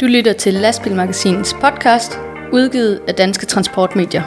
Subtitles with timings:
[0.00, 2.18] Du lytter til Lastbilmagasinets podcast,
[2.52, 4.22] udgivet af Danske Transportmedier.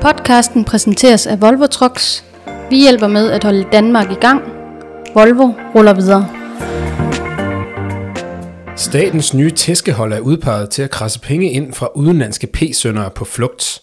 [0.00, 2.24] Podcasten præsenteres af Volvo Trucks.
[2.70, 4.42] Vi hjælper med at holde Danmark i gang.
[5.14, 6.28] Volvo ruller videre.
[8.76, 13.80] Statens nye tæskehold er udpeget til at krasse penge ind fra udenlandske p-søndere på flugt.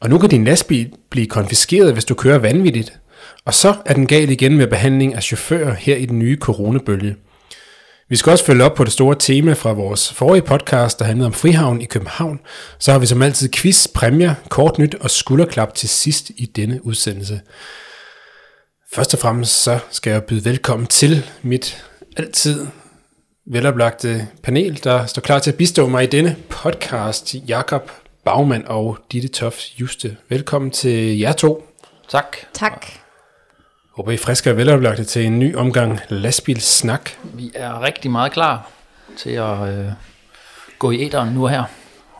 [0.00, 2.92] Og nu kan din lastbil blive konfiskeret, hvis du kører vanvittigt.
[3.44, 7.16] Og så er den gal igen med behandling af chauffører her i den nye coronabølge.
[8.08, 11.26] Vi skal også følge op på det store tema fra vores forrige podcast, der handlede
[11.26, 12.40] om Frihavn i København.
[12.78, 16.86] Så har vi som altid quiz, præmier, kort nyt og skulderklap til sidst i denne
[16.86, 17.40] udsendelse.
[18.92, 21.84] Først og fremmest så skal jeg byde velkommen til mit
[22.16, 22.66] altid
[23.46, 27.34] veloplagte panel, der står klar til at bistå mig i denne podcast.
[27.48, 27.90] Jakob
[28.24, 30.16] Bagmand og Ditte Toft Juste.
[30.28, 31.68] Velkommen til jer to.
[32.08, 32.36] Tak.
[32.52, 33.05] Tak.
[33.96, 37.10] Håber I friske og veloplagte til en ny omgang lastbilsnak.
[37.22, 38.70] Vi er rigtig meget klar
[39.18, 39.86] til at øh,
[40.78, 41.64] gå i æderen nu og her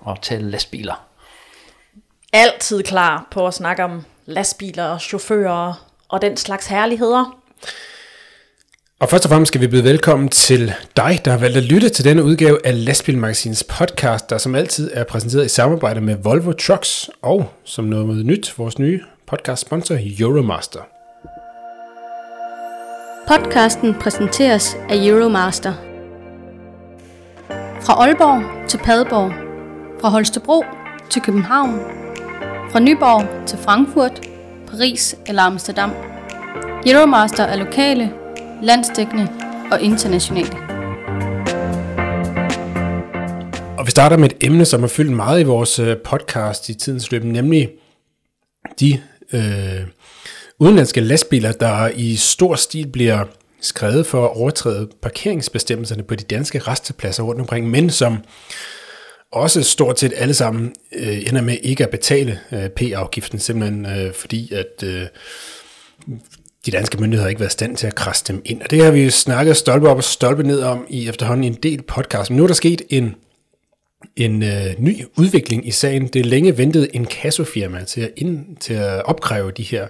[0.01, 1.07] og tale lastbiler.
[2.33, 7.39] altid klar på at snakke om lastbiler, chauffører og den slags herligheder.
[9.01, 11.89] Og først og fremmest skal vi byde velkommen til dig, der har valgt at lytte
[11.89, 16.53] til denne udgave af Lastbilmagasinets podcast, der som altid er præsenteret i samarbejde med Volvo
[16.53, 20.96] Trucks og som noget nyt, vores nye podcast sponsor Euromaster.
[23.29, 25.73] Podcasten præsenteres af Euromaster.
[27.83, 29.33] Fra Aalborg til Padborg.
[30.01, 30.65] Fra Holstebro
[31.11, 31.81] til København.
[32.71, 34.21] Fra Nyborg til Frankfurt,
[34.67, 35.91] Paris eller Amsterdam.
[36.87, 38.13] Euromaster er lokale,
[38.63, 39.29] landsdækkende
[39.73, 40.57] og internationale.
[43.79, 46.75] Og vi starter med et emne, som har fyldt meget i vores øh, podcast i
[46.75, 47.71] tidens løb, nemlig
[48.81, 49.01] de
[49.33, 49.87] øh,
[50.59, 53.25] udenlandske lastbiler, der i stor stil bliver
[53.61, 58.19] skrevet for at overtræde parkeringsbestemmelserne på de danske restepladser rundt omkring, men som
[59.33, 64.15] også stort set alle sammen øh, ender med ikke at betale øh, P-afgiften, simpelthen øh,
[64.15, 65.07] fordi at øh,
[66.67, 68.63] de danske myndigheder har ikke været i stand til at krasse dem ind.
[68.63, 71.83] Og det har vi snakket stolpe op og stolpe ned om i efterhånden en del
[71.83, 72.31] podcast.
[72.31, 73.15] Men nu er der sket en,
[74.17, 76.07] en øh, ny udvikling i sagen.
[76.07, 79.87] Det længe ventede en kassofirma til at, ind, til at opkræve de her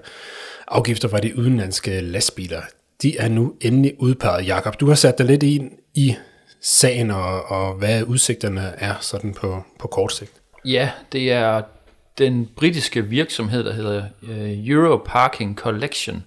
[0.68, 2.62] afgifter fra de udenlandske lastbiler.
[3.02, 4.46] De er nu endelig udpeget.
[4.46, 6.14] Jakob, du har sat dig lidt ind i
[6.62, 10.32] sagen og, og hvad udsigterne er sådan på, på kort sigt.
[10.64, 11.62] Ja, det er
[12.18, 16.24] den britiske virksomhed, der hedder øh, Euro Parking Collection,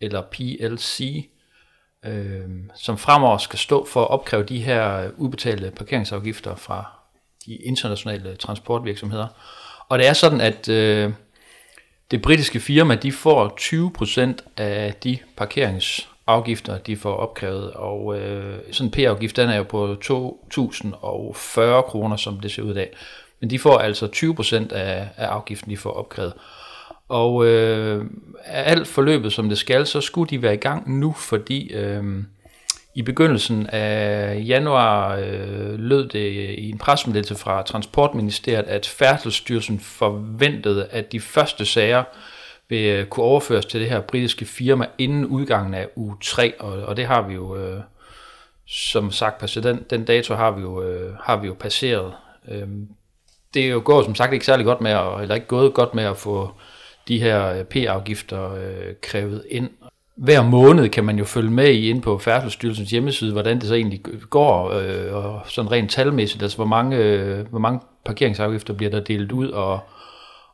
[0.00, 1.28] eller PLC,
[2.04, 2.40] øh,
[2.74, 6.84] som fremover skal stå for at opkræve de her ubetalte parkeringsafgifter fra
[7.46, 9.26] de internationale transportvirksomheder.
[9.88, 11.12] Og det er sådan, at øh,
[12.14, 18.86] det britiske firma, de får 20% af de parkeringsafgifter, de får opkrævet, og øh, sådan
[18.86, 22.96] en P-afgift, den er jo på 2.040 kroner, som det ser ud i dag.
[23.40, 26.32] Men de får altså 20% af, af afgiften, de får opkrævet.
[27.08, 28.04] Og øh,
[28.44, 32.04] alt forløbet, som det skal, så skulle de være i gang nu, fordi øh,
[32.94, 40.86] i begyndelsen af januar øh, lød det i en pressemeddelelse fra Transportministeriet, at Færdselsstyrelsen forventede,
[40.90, 42.04] at de første sager
[42.68, 46.82] vil øh, kunne overføres til det her britiske firma inden udgangen af uge 3, og,
[46.82, 47.80] og det har vi jo, øh,
[48.66, 49.64] som sagt, passeret.
[49.64, 52.12] Den, den dato har vi jo, øh, har vi jo passeret.
[52.48, 52.68] Øh,
[53.54, 55.94] det er jo gået som sagt ikke særlig godt med, at, eller ikke gået godt
[55.94, 56.50] med at få
[57.08, 59.70] de her øh, P-afgifter øh, krævet ind.
[60.16, 63.74] Hver måned kan man jo følge med i ind på Færdselsstyrelsens hjemmeside, hvordan det så
[63.74, 68.90] egentlig går, øh, og sådan rent talmæssigt, altså hvor mange, øh, hvor mange parkeringsafgifter bliver
[68.90, 69.80] der delt ud, og,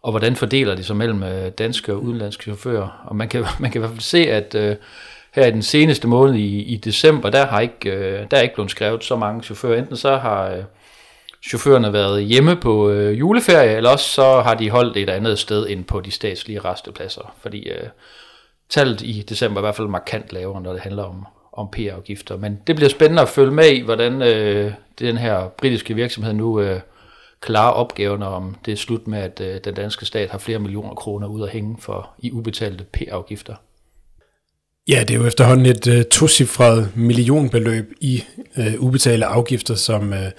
[0.03, 3.05] og hvordan fordeler de sig mellem øh, danske og udenlandske chauffører.
[3.07, 4.77] Og man kan, man kan i hvert fald se, at øh,
[5.35, 8.55] her i den seneste måned i, i december, der har ikke, øh, der er ikke
[8.55, 9.79] blevet skrevet så mange chauffører.
[9.79, 10.63] Enten så har øh,
[11.49, 15.67] chaufførerne været hjemme på øh, juleferie, eller også så har de holdt et andet sted
[15.69, 17.89] end på de statslige restepladser, fordi øh,
[18.71, 22.37] tallet i december er i hvert fald markant lavere, når det handler om, om PR-afgifter.
[22.37, 26.61] Men det bliver spændende at følge med i, hvordan øh, den her britiske virksomhed nu
[26.61, 26.81] øh,
[27.41, 30.95] klarer opgaven, om det er slut med, at øh, den danske stat har flere millioner
[30.95, 33.55] kroner ud at hænge for i ubetalte PR-afgifter.
[34.89, 38.23] Ja, det er jo efterhånden et øh, tocifret millionbeløb i
[38.59, 40.31] øh, ubetalte afgifter, som, øh,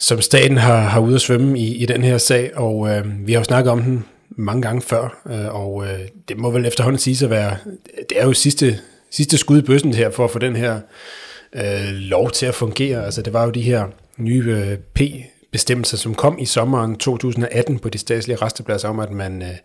[0.00, 3.32] som staten har, har ude at svømme i, i den her sag, og øh, vi
[3.32, 6.98] har jo snakket om den mange gange før, øh, og øh, det må vel efterhånden
[6.98, 7.56] sige at være,
[8.08, 8.80] det er jo sidste,
[9.10, 10.80] sidste skud i bøssen her for at få den her
[11.52, 13.04] øh, lov til at fungere.
[13.04, 13.86] Altså det var jo de her
[14.18, 19.42] nye øh, P-bestemmelser, som kom i sommeren 2018 på de statslige restepladser om, at man
[19.42, 19.56] øh,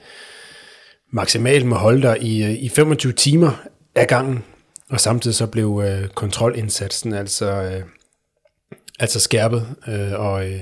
[1.14, 3.52] maksimalt må holde der i, øh, i 25 timer
[3.96, 4.44] ad gangen.
[4.90, 7.84] og samtidig så blev øh, kontrolindsatsen altså, øh,
[9.00, 10.62] altså skærpet, øh, og øh,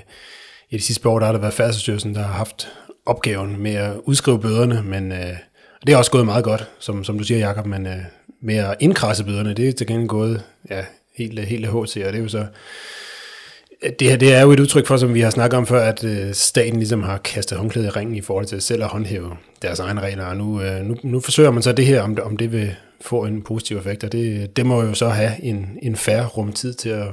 [0.69, 2.67] i de sidste år der har der været Færdselsstyrelsen, der har haft
[3.09, 5.35] opgaven med at udskrive bøderne, men øh,
[5.85, 7.97] det er også gået meget godt, som, som du siger, Jakob, men øh,
[8.41, 10.81] med at indkrasse bøderne, det er til gengæld gået ja,
[11.15, 12.45] helt, helt HT, og det er jo så
[13.83, 15.81] øh, det her det er jo et udtryk for, som vi har snakket om før,
[15.81, 19.31] at øh, staten ligesom har kastet håndklædet i ringen i forhold til selv at håndhæve
[19.61, 22.37] deres egne regler, og nu, øh, nu, nu forsøger man så det her, om, om
[22.37, 25.95] det vil få en positiv effekt, og det, det må jo så have en, en
[25.95, 27.07] færre rumtid til at,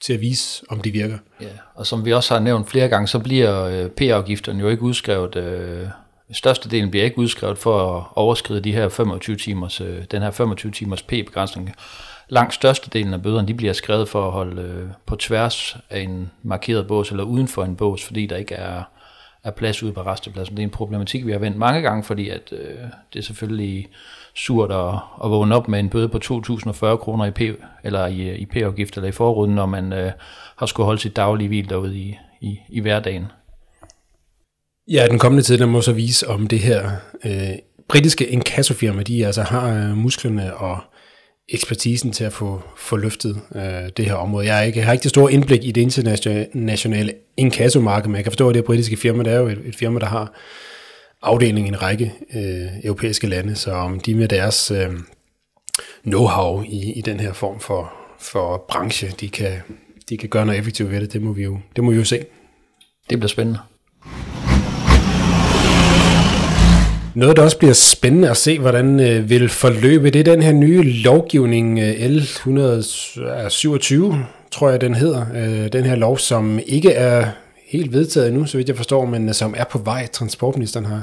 [0.00, 1.18] til at vise, om det virker.
[1.40, 4.82] Ja, og som vi også har nævnt flere gange, så bliver øh, P-afgifterne jo ikke
[4.82, 5.86] udskrevet, øh,
[6.32, 10.72] størstedelen bliver ikke udskrevet for at overskride de her 25 timers, øh, den her 25
[10.72, 11.74] timers P-begrænsning.
[12.28, 16.30] Langt størstedelen af bøderne, de bliver skrevet for at holde øh, på tværs af en
[16.42, 18.82] markeret bås, eller uden for en bås, fordi der ikke er,
[19.44, 20.56] er plads ude på restepladsen.
[20.56, 22.78] Det er en problematik, vi har vendt mange gange, fordi at, øh,
[23.12, 23.88] det er selvfølgelig
[24.34, 24.94] surt at,
[25.24, 27.40] at vågne op med en bøde på 2.040 kroner i P,
[27.84, 30.12] eller i, i P-afgift eller i forruden, når man øh,
[30.56, 33.26] har skulle holde sit daglige hvil derude i, i, i hverdagen.
[34.88, 36.90] Ja, den kommende tid, der må så vise, om det her
[37.24, 40.78] øh, britiske inkassofirma, de altså har øh, musklerne og
[41.48, 44.46] ekspertisen til at få, få løftet øh, det her område.
[44.46, 48.24] Jeg, er ikke, jeg har ikke det store indblik i det internationale inkassomarked, men jeg
[48.24, 50.32] kan forstå, at det britiske firma, det er jo et, et firma, der har
[51.22, 54.90] afdeling i en række øh, europæiske lande, så om de med deres øh,
[56.06, 59.52] know-how i, i den her form for, for branche, de kan,
[60.08, 62.04] de kan gøre noget effektivt ved det, det må vi jo, det må vi jo
[62.04, 62.24] se.
[63.10, 63.58] Det bliver spændende.
[67.14, 70.52] Noget, der også bliver spændende at se, hvordan øh, vil forløbe, det er den her
[70.52, 74.16] nye lovgivning, øh, L127,
[74.50, 75.26] tror jeg den hedder.
[75.34, 77.26] Øh, den her lov, som ikke er
[77.70, 80.06] helt vedtaget endnu, så vidt jeg forstår, men øh, som er på vej.
[80.06, 81.02] Transportministeren har,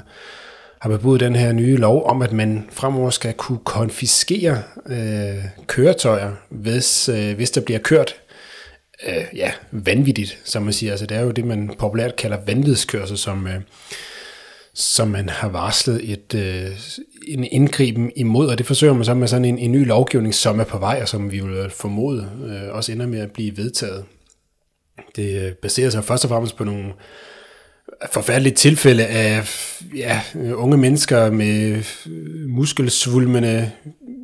[0.82, 6.32] har bebudt den her nye lov om, at man fremover skal kunne konfiskere øh, køretøjer,
[6.50, 8.16] hvis, øh, hvis der bliver kørt
[9.08, 10.92] øh, ja, vanvittigt, som man siger.
[10.92, 13.48] Altså, det er jo det, man populært kalder vanvidskørsel, som...
[13.48, 13.62] Øh,
[14.80, 16.80] som man har varslet et, øh,
[17.28, 20.60] en indgriben imod, og det forsøger man så med sådan en, en ny lovgivning, som
[20.60, 23.58] er på vej, og som vi vil øh, formode øh, også ender med at blive
[23.58, 24.06] vedtaget.
[25.16, 26.94] Det øh, baserer sig først og fremmest på nogle
[28.12, 29.44] forfærdelige tilfælde af
[29.96, 30.22] ja,
[30.54, 33.72] unge mennesker med øh, muskelsvulmende,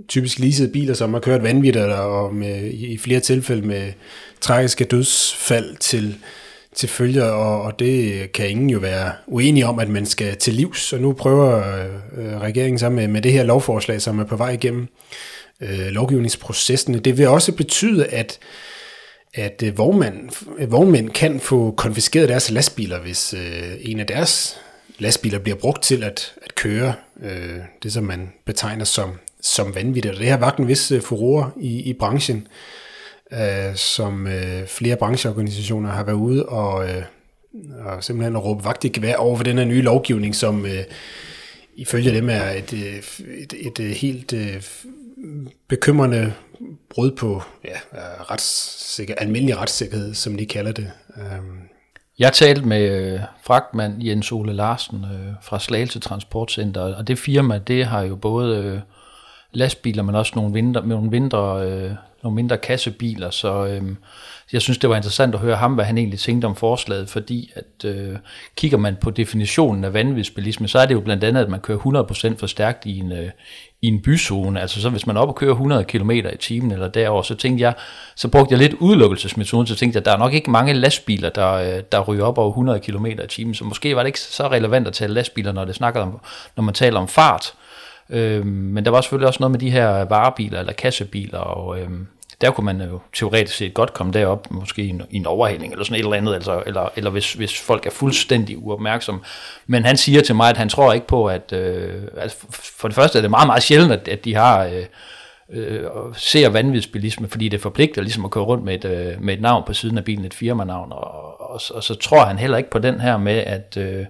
[0.07, 3.93] typisk leasede biler, som har kørt vanvittigt, og med, i flere tilfælde med
[4.41, 6.17] tragiske dødsfald til
[6.75, 10.53] til følger, og, og det kan ingen jo være uenige om, at man skal til
[10.53, 10.93] livs.
[10.93, 11.57] Og nu prøver
[12.17, 14.87] øh, regeringen så med, med det her lovforslag, som er på vej igennem
[15.61, 16.99] øh, lovgivningsprocessen.
[16.99, 18.39] Det vil også betyde, at
[19.33, 24.59] at øh, vognmænd, øh, vognmænd kan få konfiskeret deres lastbiler, hvis øh, en af deres
[24.99, 26.93] lastbiler bliver brugt til at, at køre
[27.23, 30.15] øh, det, som man betegner som, som vanvittigt.
[30.15, 32.47] Og det har vagt en vis øh, furore i, i branchen
[33.33, 37.03] øh, som øh, flere brancheorganisationer har været ude og, øh,
[37.85, 40.83] og simpelthen råbe vagt i gevær over for den her nye lovgivning, som øh,
[41.75, 43.03] ifølge dem er et, øh,
[43.37, 44.63] et, et, et helt øh,
[45.67, 46.33] bekymrende
[46.89, 50.91] brud på ja, øh, retssikker, almindelig retssikkerhed, som de kalder det.
[51.17, 51.59] Øhm.
[52.19, 57.57] Jeg talte med øh, fragtmand Jens Ole Larsen øh, fra Slagelse Transportcenter, og det firma,
[57.57, 58.81] det har jo både
[59.51, 63.97] lastbiler, men også nogle, mindre, nogle mindre nogle mindre kassebiler, så øhm,
[64.53, 67.51] jeg synes, det var interessant at høre ham, hvad han egentlig tænkte om forslaget, fordi
[67.55, 68.17] at øh,
[68.55, 72.33] kigger man på definitionen af vanvidsbilisme, så er det jo blandt andet, at man kører
[72.33, 73.29] 100% for stærkt i en, øh,
[73.83, 74.61] i en byzone.
[74.61, 77.35] Altså så hvis man er oppe og kører 100 km i timen eller derover, så
[77.35, 77.73] tænkte jeg,
[78.15, 81.29] så brugte jeg lidt udelukkelsesmetoden, så tænkte jeg, at der er nok ikke mange lastbiler,
[81.29, 84.19] der, øh, der ryger op over 100 km i timen, så måske var det ikke
[84.19, 86.19] så relevant at tale lastbiler, når det snakker om,
[86.55, 87.53] når man taler om fart.
[88.09, 92.07] Øhm, men der var selvfølgelig også noget med de her varebiler eller kassebiler, og øhm,
[92.41, 95.83] der kunne man jo teoretisk set godt komme derop, måske i en, i en eller
[95.83, 99.21] sådan et eller andet, altså, eller, eller hvis, hvis folk er fuldstændig uopmærksomme.
[99.67, 102.95] Men han siger til mig, at han tror ikke på, at øh, altså for det
[102.95, 104.65] første er det meget, meget sjældent, at, at de har...
[104.65, 104.85] Øh,
[105.49, 105.83] øh,
[106.15, 109.63] ser vanvidsbilisme, fordi det forpligter ligesom at køre rundt med et, øh, med et navn
[109.67, 112.79] på siden af bilen, et firmanavn, og, og, og så tror han heller ikke på
[112.79, 114.05] den her med, at, øh,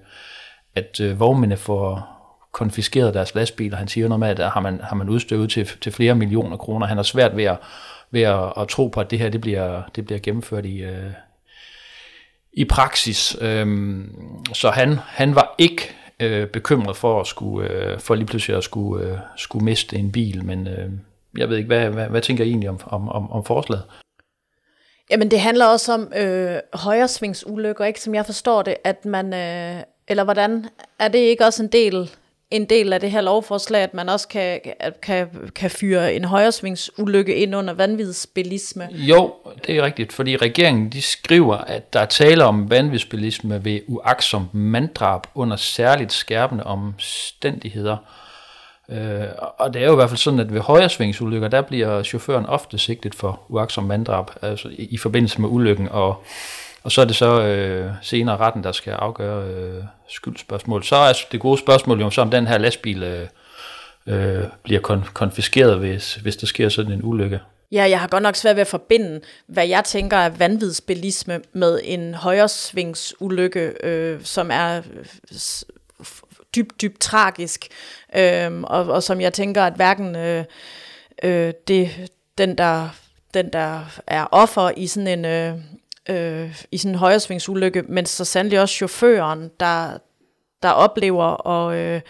[0.75, 2.13] at øh, vognmændene får
[2.51, 3.77] konfiskeret deres lastbiler.
[3.77, 6.87] Han siger noget med, at har man, har man udstøvet til, til flere millioner kroner.
[6.87, 7.57] Han har svært ved at,
[8.13, 11.11] ved at, at tro på, at det her det bliver, det bliver gennemført i, øh,
[12.53, 13.37] i praksis.
[13.41, 14.15] Øhm,
[14.53, 18.63] så han, han var ikke øh, bekymret for at skulle, øh, for lige pludselig at
[18.63, 20.89] skulle, øh, skulle miste en bil, men øh,
[21.37, 23.83] jeg ved ikke, hvad, hvad, hvad tænker I egentlig om, om, om, om forslaget?
[25.09, 29.83] Jamen det handler også om øh, højresvingsulykker, ikke som jeg forstår det, at man, øh,
[30.07, 30.65] eller hvordan,
[30.99, 32.09] er det ikke også en del
[32.53, 34.59] en del af det her lovforslag, at man også kan,
[35.01, 38.87] kan, kan fyre en højresvingsulykke ind under vanvidsbilisme?
[38.91, 39.33] Jo,
[39.67, 44.49] det er rigtigt, fordi regeringen de skriver, at der er tale om vanvidsbilisme ved uaksom
[44.53, 47.97] manddrab under særligt skærpende omstændigheder.
[48.89, 52.45] Øh, og det er jo i hvert fald sådan, at ved højresvingsulykker, der bliver chaufføren
[52.45, 56.23] ofte sigtet for uaksom manddrab, altså i, i forbindelse med ulykken, og
[56.83, 60.83] og så er det så øh, senere retten, der skal afgøre øh, skyldspørgsmål.
[60.83, 63.27] Så er det gode spørgsmål jo så, om den her lastbil øh,
[64.07, 67.39] øh, bliver kon- konfiskeret, hvis, hvis der sker sådan en ulykke.
[67.71, 71.79] Ja, jeg har godt nok svært ved at forbinde, hvad jeg tænker er vanvidsbilisme med
[71.83, 75.05] en højresvingsulykke, øh, som er øh,
[76.55, 77.67] dybt, dybt tragisk,
[78.15, 80.45] øh, og, og som jeg tænker, at hverken øh,
[81.23, 81.89] øh, det,
[82.37, 82.89] den, der,
[83.33, 85.53] den, der er offer i sådan en, øh,
[86.09, 89.97] øh, i sådan en højresvingsulykke, men så sandelig også chaufføren, der,
[90.63, 92.01] der oplever og øh,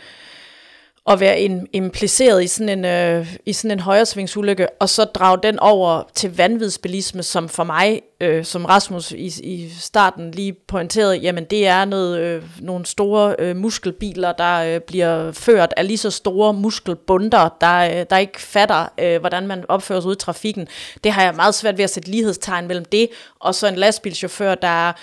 [1.10, 5.40] at være in, impliceret i sådan en, øh, i sådan en højresvingsulykke, og så drage
[5.44, 11.16] den over til vanvidsbilisme, som for mig, øh, som Rasmus i, i starten lige pointerede,
[11.16, 15.98] jamen det er noget, øh, nogle store øh, muskelbiler, der øh, bliver ført af lige
[15.98, 20.20] så store muskelbunder, der, øh, der ikke fatter, øh, hvordan man opfører sig ud i
[20.20, 20.68] trafikken.
[21.04, 24.56] Det har jeg meget svært ved at sætte lighedstegn mellem det, og så en lastbilchauffør,
[24.56, 24.94] der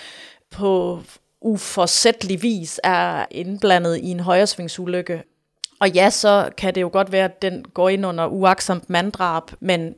[0.51, 1.01] på
[1.41, 5.23] uforsættelig vis er indblandet i en højresvingsulykke.
[5.81, 9.43] Og ja, så kan det jo godt være, at den går ind under uaksomt manddrab,
[9.59, 9.93] men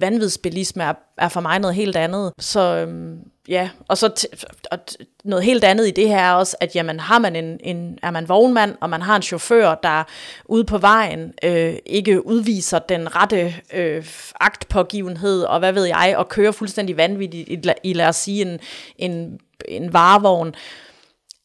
[0.00, 2.32] vanvidsbilisme er, er for mig noget helt andet.
[2.38, 6.32] Så øhm, ja, og så t- og t- noget helt andet i det her er
[6.32, 9.74] også, at jamen, har man en, en, er man vognmand, og man har en chauffør,
[9.74, 10.04] der
[10.44, 14.06] ude på vejen øh, ikke udviser den rette øh,
[14.40, 18.60] aktpågivenhed, og hvad ved jeg, og kører fuldstændig vanvittigt i, i lad os sige, en,
[18.98, 20.54] en, en varevogn, øh,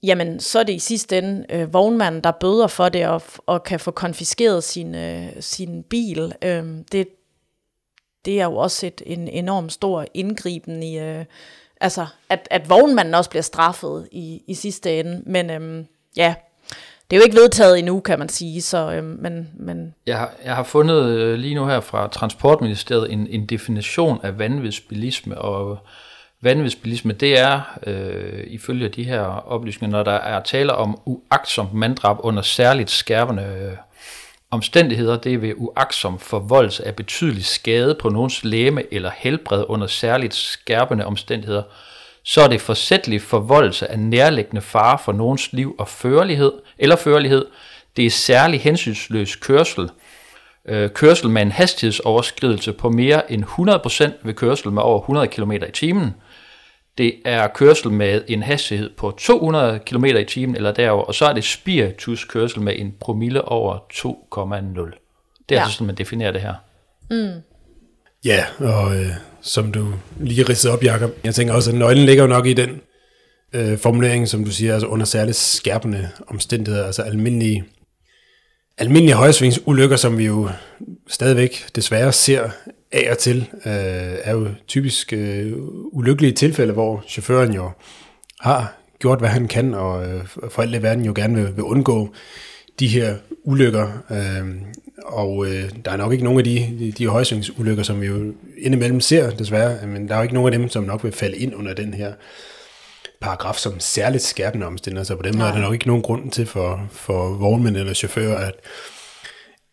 [0.03, 3.63] jamen så er det i sidste ende øh, vognmanden, der bøder for det og, og
[3.63, 6.33] kan få konfiskeret sin, øh, sin bil.
[6.41, 7.07] Øh, det,
[8.25, 11.25] det er jo også et, en enorm stor indgriben i, øh,
[11.81, 15.23] altså at, at vognmanden også bliver straffet i, i sidste ende.
[15.25, 15.85] Men øh,
[16.17, 16.35] ja,
[17.09, 18.61] det er jo ikke vedtaget endnu, kan man sige.
[18.61, 23.11] Så, øh, men, men jeg, har, jeg har fundet øh, lige nu her fra Transportministeriet
[23.11, 25.77] en, en definition af vanvidsbilisme, og
[26.47, 32.17] Vanvidsbilisme, det er øh, ifølge de her oplysninger, når der er tale om uagtsomt manddrab
[32.19, 33.77] under særligt skærpende øh,
[34.51, 39.87] omstændigheder, det er ved uagtsom forvoldelse af betydelig skade på nogens læme eller helbred under
[39.87, 41.63] særligt skærpende omstændigheder,
[42.23, 47.45] så er det forsætlig forvoldelse af nærliggende fare for nogens liv og førlighed eller førlighed.
[47.97, 49.89] Det er særlig hensynsløs kørsel,
[50.65, 55.51] øh, kørsel med en hastighedsoverskridelse på mere end 100% ved kørsel med over 100 km
[55.51, 56.15] i timen,
[56.97, 61.25] det er kørsel med en hastighed på 200 km i timen eller derover, og så
[61.25, 63.99] er det spiritus kørsel med en promille over 2,0.
[65.49, 65.61] Det er ja.
[65.61, 66.53] altså sådan, man definerer det her.
[67.09, 67.41] Mm.
[68.25, 69.09] Ja, og øh,
[69.41, 72.53] som du lige ridsede op, Jacob, jeg tænker også, at nøglen ligger jo nok i
[72.53, 72.81] den
[73.53, 77.63] øh, formulering, som du siger, altså under særligt skærpende omstændigheder, altså almindelige,
[78.77, 80.49] almindelige højsvingsulykker, som vi jo
[81.07, 82.49] stadigvæk desværre ser
[82.91, 83.73] af og til, øh,
[84.23, 85.53] er jo typisk øh,
[85.91, 87.71] ulykkelige tilfælde, hvor chaufføren jo
[88.39, 91.63] har gjort, hvad han kan, og øh, for alt i verden jo gerne vil, vil
[91.63, 92.09] undgå
[92.79, 94.03] de her ulykker.
[94.11, 94.55] Øh,
[95.05, 98.33] og øh, der er nok ikke nogen af de, de, de højsvingsulykker, som vi jo
[98.57, 101.37] indimellem ser, desværre, men der er jo ikke nogen af dem, som nok vil falde
[101.37, 102.13] ind under den her
[103.21, 106.31] paragraf som særligt skærpende omstændigheder, så på den måde er der nok ikke nogen grund
[106.31, 108.53] til for, for vognmænd eller chauffører at,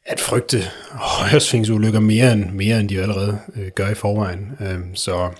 [0.06, 0.58] at frygte
[0.90, 4.52] højresvingsulykker mere end, mere end de allerede øh, gør i forvejen.
[4.60, 5.30] Øh, så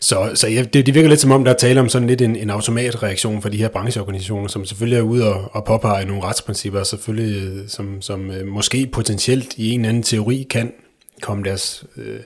[0.00, 2.22] så, så ja, det, det virker lidt som om, der er tale om sådan lidt
[2.22, 6.22] en, en automatreaktion for de her brancheorganisationer, som selvfølgelig er ude og, og påpege nogle
[6.22, 10.72] retsprincipper, selvfølgelig, øh, som, som øh, måske potentielt i en eller anden teori kan
[11.22, 12.20] komme deres øh,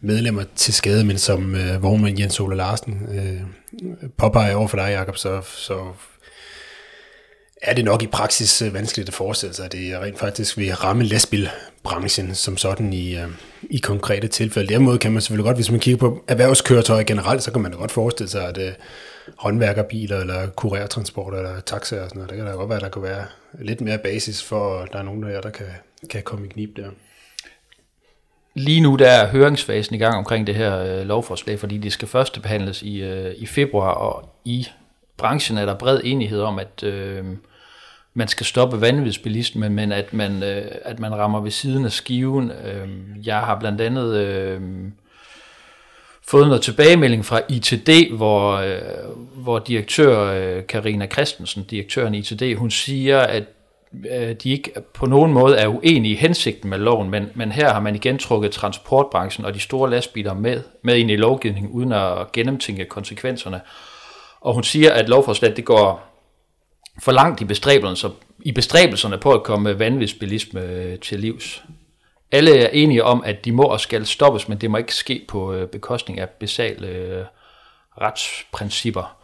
[0.00, 3.40] medlemmer til skade, men som øh, vognmand Jens Ole Larsen øh,
[4.16, 5.78] påpeger over for dig, Jacob, så, så
[7.62, 10.74] er det nok i praksis øh, vanskeligt at forestille sig, at det rent faktisk vil
[10.74, 13.28] ramme lastbilbranchen som sådan i, øh,
[13.70, 14.68] i konkrete tilfælde.
[14.68, 17.76] Derimod kan man selvfølgelig godt, hvis man kigger på erhvervskøretøjer generelt, så kan man da
[17.76, 18.72] godt forestille sig, at uh,
[19.36, 22.88] håndværkerbiler eller kurertransport eller taxaer og sådan noget, det kan da godt være, at der
[22.88, 23.24] kan være
[23.58, 25.66] lidt mere basis for, at der er nogen der, der kan,
[26.10, 26.90] kan komme i knib der.
[28.54, 32.08] Lige nu der er høringsfasen i gang omkring det her øh, lovforslag, fordi det skal
[32.08, 34.66] først behandles i, øh, i februar, og i
[35.16, 37.24] branchen er der bred enighed om, at øh,
[38.14, 42.50] man skal stoppe vanvidsbilisme, men at man, øh, at man rammer ved siden af skiven.
[42.50, 42.88] Øh,
[43.26, 44.60] jeg har blandt andet øh,
[46.28, 48.80] fået noget tilbagemelding fra ITD, hvor, øh,
[49.34, 53.44] hvor direktør øh, Karina Christensen, direktøren i ITD, hun siger, at
[54.10, 57.72] øh, de ikke på nogen måde er uenige i hensigten med loven, men, men her
[57.72, 61.92] har man igen trukket transportbranchen og de store lastbiler med, med ind i lovgivningen, uden
[61.92, 63.60] at gennemtænke konsekvenserne.
[64.40, 66.09] Og hun siger, at lovforslaget det går
[67.00, 71.62] for langt i bestræbelserne, i bestræbelserne på at komme vanvidsbilisme øh, til livs.
[72.32, 75.24] Alle er enige om, at de må og skal stoppes, men det må ikke ske
[75.28, 77.24] på øh, bekostning af basale øh,
[78.00, 79.16] retsprincipper.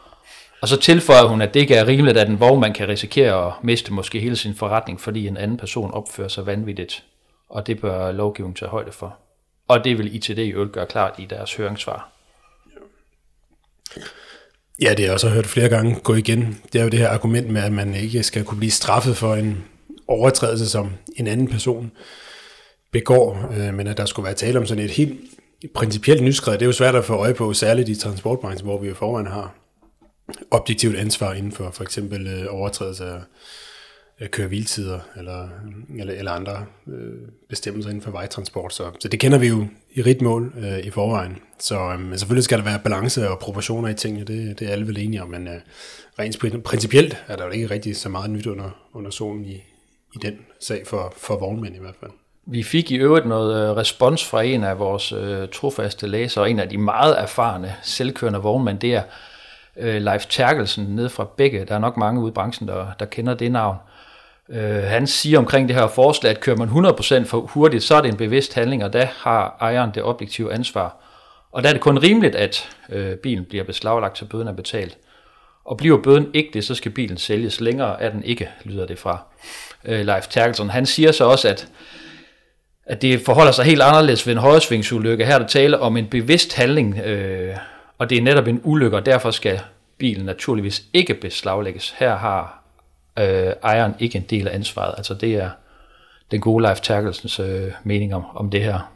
[0.60, 3.52] Og så tilføjer hun, at det ikke er rimeligt, at en vognmand kan risikere at
[3.62, 7.04] miste måske hele sin forretning, fordi en anden person opfører sig vanvittigt.
[7.48, 9.16] Og det bør lovgivningen tage højde for.
[9.68, 12.08] Og det vil ITD i øvrigt gøre klart i deres høringssvar.
[14.82, 16.58] Ja, det har jeg også hørt flere gange gå igen.
[16.72, 19.34] Det er jo det her argument med, at man ikke skal kunne blive straffet for
[19.34, 19.64] en
[20.08, 21.92] overtrædelse, som en anden person
[22.92, 25.20] begår, øh, men at der skulle være tale om sådan et helt
[25.74, 28.88] principielt nyskred, det er jo svært at få øje på, særligt i transportbranchen, hvor vi
[28.88, 29.54] jo forvejen har
[30.50, 33.20] objektivt ansvar inden for for eksempel øh, overtrædelse af
[34.20, 35.48] Øh, køre hviletider eller,
[35.98, 37.14] eller, eller andre øh,
[37.48, 38.74] bestemmelser inden for vejtransport.
[38.74, 41.38] Så, så det kender vi jo i ritmål øh, i forvejen.
[41.58, 44.86] Så øh, selvfølgelig skal der være balance og proportioner i tingene, det, det er alle
[44.86, 45.60] vel enige om, men øh,
[46.18, 49.54] rent principielt er der jo ikke rigtig så meget nyt under, under solen i,
[50.14, 52.10] i den sag for, for vognmænd i hvert fald.
[52.46, 56.58] Vi fik i øvrigt noget øh, respons fra en af vores øh, trofaste læsere, en
[56.58, 59.02] af de meget erfarne selvkørende vognmænd, det er
[59.76, 61.64] øh, Leif Terkelsen ned fra Bække.
[61.64, 63.76] Der er nok mange ude i branchen, der, der kender det navn.
[63.76, 63.95] Øh,
[64.50, 68.00] Øh, han siger omkring det her forslag, at kører man 100% for hurtigt, så er
[68.00, 70.96] det en bevidst handling, og der har ejeren det objektive ansvar.
[71.52, 74.98] Og der er det kun rimeligt, at øh, bilen bliver beslaglagt, så bøden er betalt.
[75.64, 78.98] Og bliver bøden ikke det, så skal bilen sælges længere, er den ikke, lyder det
[78.98, 79.18] fra
[79.84, 80.70] øh, Leif Terkelsen.
[80.70, 81.68] Han siger så også, at
[82.86, 85.26] at det forholder sig helt anderledes ved en højresvingsulykke.
[85.26, 87.56] Her er der tale om en bevidst handling, øh,
[87.98, 89.60] og det er netop en ulykke, og derfor skal
[89.98, 91.94] bilen naturligvis ikke beslaglægges.
[91.98, 92.62] Her har
[93.18, 94.94] øh, ejeren ikke en del af ansvaret.
[94.96, 95.50] Altså det er
[96.30, 98.92] den gode Leif Terkelsens øh, mening om, om det her.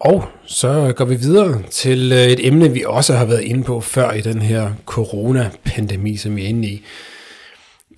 [0.00, 3.80] Og så går vi videre til øh, et emne, vi også har været inde på
[3.80, 6.82] før i den her coronapandemi, som vi er inde i.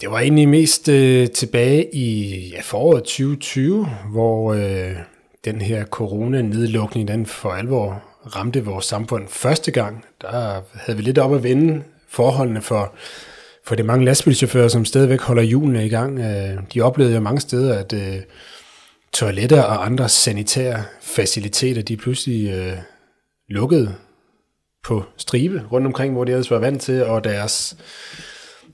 [0.01, 4.97] Det var egentlig mest øh, tilbage i ja, foråret 2020, hvor øh,
[5.45, 8.03] den her coronanedlukning den for alvor
[8.37, 10.05] ramte vores samfund første gang.
[10.21, 12.95] Der havde vi lidt op at vende forholdene for,
[13.67, 16.19] for de mange lastbilchauffører, som stadigvæk holder hjulene i gang.
[16.19, 18.23] Øh, de oplevede jo mange steder, at øh,
[19.13, 22.79] toiletter og andre sanitære faciliteter, de pludselig øh,
[23.49, 23.95] lukkede
[24.85, 27.77] på stribe rundt omkring, hvor de ellers var vant til, og deres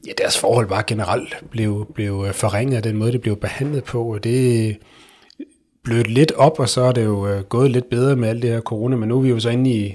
[0.07, 4.13] ja, deres forhold bare generelt blev, blev forringet af den måde, det blev behandlet på,
[4.15, 4.79] og det
[5.85, 8.51] blødt lidt op, og så er det jo øh, gået lidt bedre med alt det
[8.51, 9.95] her corona, men nu er vi jo så inde i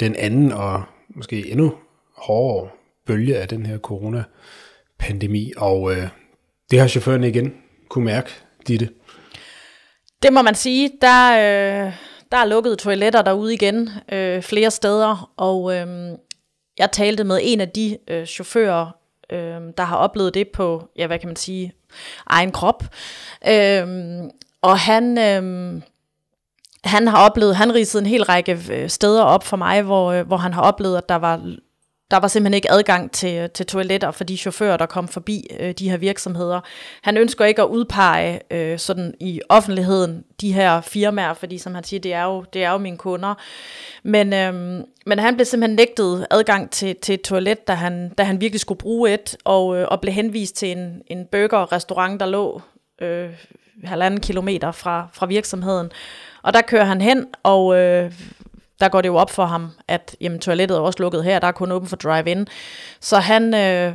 [0.00, 1.74] den anden og måske endnu
[2.16, 2.68] hårdere
[3.06, 6.08] bølge af den her corona-pandemi, og øh,
[6.70, 7.54] det har chaufføren igen
[7.88, 8.30] kunne mærke,
[8.68, 8.88] Ditte.
[10.22, 10.90] Det må man sige.
[11.00, 11.92] Der, øh,
[12.32, 16.18] der er lukket toiletter derude igen øh, flere steder, og øh,
[16.78, 18.90] jeg talte med en af de øh, chauffører,
[19.32, 21.72] øh, der har oplevet det på, ja, hvad kan man sige,
[22.26, 22.84] egen krop.
[23.48, 23.86] Øh,
[24.62, 25.82] og han, øh,
[26.84, 30.26] han har oplevet, han ridsede en hel række øh, steder op for mig, hvor, øh,
[30.26, 31.56] hvor han har oplevet, at der var
[32.10, 35.46] der var simpelthen ikke adgang til, øh, til toiletter for de chauffører, der kom forbi
[35.60, 36.60] øh, de her virksomheder.
[37.02, 41.84] Han ønsker ikke at udpege øh, sådan i offentligheden de her firmaer, fordi som han
[41.84, 43.34] siger, det er jo, det er jo mine kunder.
[44.02, 48.22] Men, øh, men han blev simpelthen nægtet adgang til, til et toilet, da han, da
[48.22, 52.26] han virkelig skulle bruge et, og, øh, og blev henvist til en, en burgerrestaurant, der
[52.26, 52.62] lå
[53.00, 53.30] øh,
[53.84, 55.90] halvanden kilometer fra, fra virksomheden.
[56.42, 58.12] Og der kører han hen, og øh,
[58.80, 61.46] der går det jo op for ham, at jamen, toilettet er også lukket her, der
[61.46, 62.46] er kun åben for drive-in.
[63.00, 63.92] Så han, øh,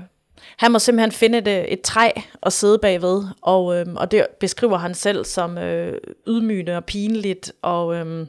[0.57, 2.09] han må simpelthen finde et, øh, et træ
[2.43, 7.51] at sidde bagved, og, øh, og det beskriver han selv som øh, ydmygende og pinligt,
[7.61, 7.95] og...
[7.95, 8.27] Øh,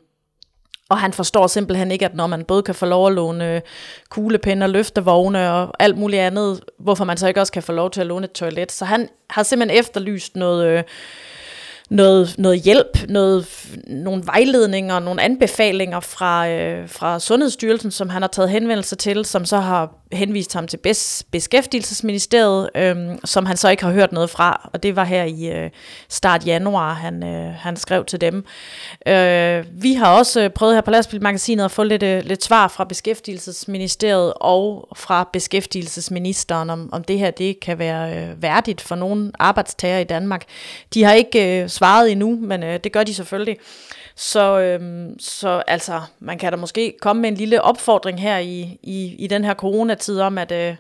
[0.88, 3.61] og han forstår simpelthen ikke, at når man både kan få lov at låne øh,
[4.11, 7.91] kuglepinde og løftevogne og alt muligt andet, hvorfor man så ikke også kan få lov
[7.91, 8.73] til at låne et toilet.
[8.73, 10.83] Så han har simpelthen efterlyst noget, øh,
[11.92, 13.46] noget, noget hjælp, noget,
[13.87, 19.44] nogle vejledninger, nogle anbefalinger fra, øh, fra Sundhedsstyrelsen, som han har taget henvendelse til, som
[19.44, 24.31] så har henvist ham til Bes, Beskæftigelsesministeriet, øh, som han så ikke har hørt noget
[24.31, 25.70] fra, og det var her i øh,
[26.09, 28.44] start januar, han, øh, han skrev til dem.
[29.07, 32.68] Øh, vi har også øh, prøvet her på Lastbilmagasinet at få lidt, øh, lidt svar
[32.68, 38.94] fra Beskæftigelsesministeriet og fra Beskæftigelsesministeren, om, om det her det kan være øh, værdigt for
[38.94, 40.44] nogle arbejdstager i Danmark.
[40.94, 43.57] De har ikke øh, svaret endnu, men øh, det gør de selvfølgelig.
[44.16, 48.79] Så, øh, så altså, man kan da måske komme med en lille opfordring her i,
[48.83, 50.77] i, i den her coronatid om, at øh,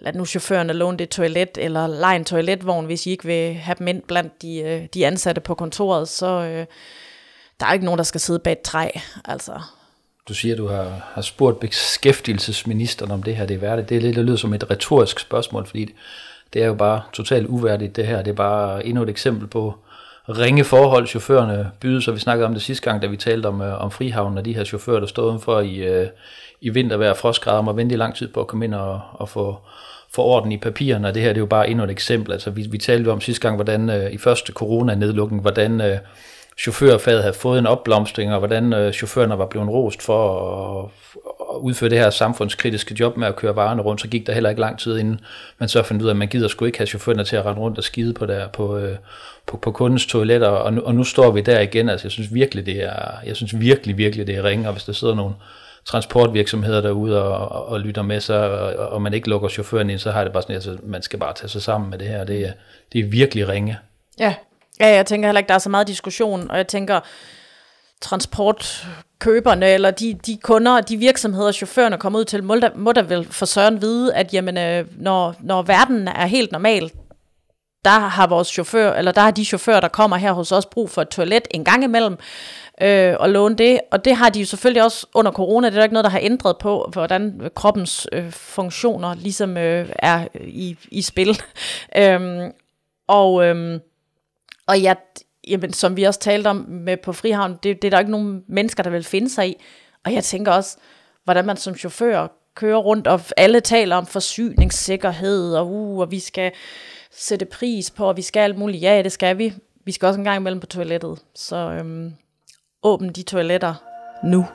[0.00, 3.76] lad nu chaufførerne låne det toilet, eller lege en toiletvogn, hvis I ikke vil have
[3.78, 6.66] dem ind blandt de, øh, de ansatte på kontoret, så øh,
[7.60, 8.88] der er ikke nogen, der skal sidde bag et træ.
[9.24, 9.60] Altså,
[10.28, 13.88] du siger, at du har, har spurgt beskæftigelsesministeren om det her, det er værdigt.
[13.88, 15.94] Det, er lidt, det lyder som et retorisk spørgsmål, fordi det,
[16.52, 18.22] det er jo bare totalt uværdigt det her.
[18.22, 19.74] Det er bare endnu et eksempel på
[20.28, 22.14] ringe forhold, chaufførerne byder sig.
[22.14, 24.54] Vi snakkede om det sidste gang, da vi talte om, øh, om frihavnen og de
[24.54, 26.06] her chauffører, der stod udenfor i, øh,
[26.60, 29.28] i vintervejr og frostgrader, og vente i lang tid på at komme ind og, og
[29.28, 29.58] få,
[30.14, 32.32] få orden i papirerne, og det her det er jo bare endnu et eksempel.
[32.32, 35.98] Altså, vi, vi talte jo om sidste gang, hvordan øh, i første corona-nedlukning, hvordan øh,
[36.58, 40.40] chaufførfaget havde fået en opblomstring, og hvordan øh, chaufførerne var blevet rost for
[40.80, 40.90] at,
[41.40, 44.50] at udføre det her samfundskritiske job med at køre varerne rundt, så gik der heller
[44.50, 45.20] ikke lang tid inden
[45.58, 47.60] man så fandt ud af, at man gider sgu ikke have chaufførerne til at rende
[47.60, 48.96] rundt og skide på, der, på, øh,
[49.46, 52.34] på, på kundens toiletter, og nu, og nu står vi der igen, altså jeg synes
[52.34, 55.34] virkelig, det er, jeg synes virkelig, virkelig, det er ringe, og hvis der sidder nogen
[55.84, 59.98] transportvirksomheder derude og, og, og lytter med sig, og, og man ikke lukker chaufføren ind,
[59.98, 62.08] så har det bare sådan, at altså, man skal bare tage sig sammen med det
[62.08, 62.52] her, det er,
[62.92, 63.78] det er virkelig ringe.
[64.18, 64.34] Ja,
[64.80, 67.00] Ja, jeg tænker heller ikke, der er så meget diskussion, og jeg tænker,
[68.00, 73.02] transportkøberne, eller de, de kunder, de virksomheder, chaufførerne kommer ud til, må der, må der
[73.02, 76.90] vel for søren vide, at jamen, øh, når, når verden er helt normal,
[77.84, 80.90] der har vores chauffør, eller der har de chauffører, der kommer her hos os, brug
[80.90, 82.16] for et toilet en gang imellem,
[82.82, 83.80] øh, og låne det.
[83.92, 85.66] Og det har de jo selvfølgelig også under corona.
[85.66, 89.56] Det er der ikke noget, der har ændret på, hvordan øh, kroppens øh, funktioner ligesom
[89.56, 91.42] øh, er i, i spil.
[91.96, 92.52] øhm,
[93.08, 93.80] og øhm,
[94.68, 94.96] og jeg,
[95.48, 98.42] jamen, som vi også talte om med på Frihavn, det, det er der ikke nogen
[98.48, 99.54] mennesker, der vil finde sig i.
[100.04, 100.76] Og jeg tænker også,
[101.24, 106.18] hvordan man som chauffør kører rundt, og alle taler om forsyningssikkerhed, og, uh, og vi
[106.18, 106.52] skal
[107.10, 108.82] sætte pris på, og vi skal alt muligt.
[108.82, 109.52] Ja, det skal vi.
[109.84, 111.18] Vi skal også en gang imellem på toilettet.
[111.34, 112.12] Så øhm,
[112.82, 113.74] åbn de toiletter
[114.24, 114.46] nu.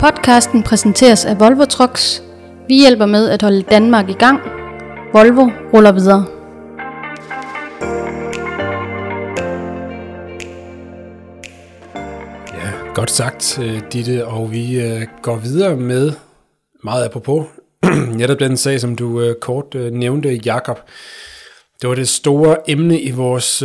[0.00, 2.22] Podcasten præsenteres af Volvo Trucks.
[2.68, 4.40] Vi hjælper med at holde Danmark i gang.
[5.12, 6.35] Volvo ruller videre.
[12.96, 16.12] Godt sagt, øh, Ditte, og vi øh, går videre med
[16.84, 17.46] meget apropos.
[18.16, 20.78] Netop den sag, som du øh, kort nævnte, Jakob.
[21.82, 23.64] Det var det store emne i vores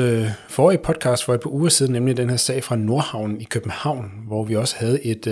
[0.49, 4.11] forrige podcast for et par uger siden, nemlig den her sag fra Nordhavn i København,
[4.27, 5.27] hvor vi også havde et,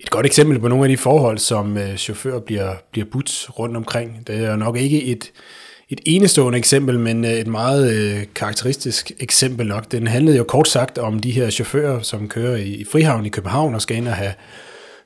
[0.00, 4.26] et godt eksempel på nogle af de forhold, som chauffører bliver, bliver budt rundt omkring.
[4.26, 5.32] Det er nok ikke et,
[5.90, 9.92] et enestående eksempel, men øh, et meget øh, karakteristisk eksempel nok.
[9.92, 13.28] Den handlede jo kort sagt om de her chauffører, som kører i, i Frihavn i
[13.28, 14.32] København og skal ind og have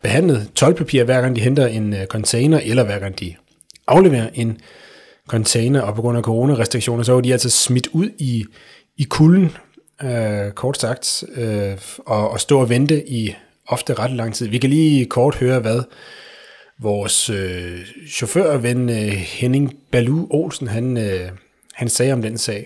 [0.02, 3.34] behandlet tolvpapir, hver gang de henter en øh, container, eller hver gang de
[3.86, 4.58] afleverer en
[5.28, 8.44] container, og på grund af coronarestriktioner, så var de altså smidt ud i,
[8.96, 9.50] i kulden,
[10.02, 11.72] øh, kort sagt, øh,
[12.06, 13.34] og, og stå og vente i
[13.68, 14.48] ofte ret lang tid.
[14.48, 15.82] Vi kan lige kort høre, hvad
[16.88, 17.78] vores øh,
[18.16, 21.26] chaufførven øh, Henning Balu Olsen, han, øh,
[21.80, 22.62] han sagde om den sag.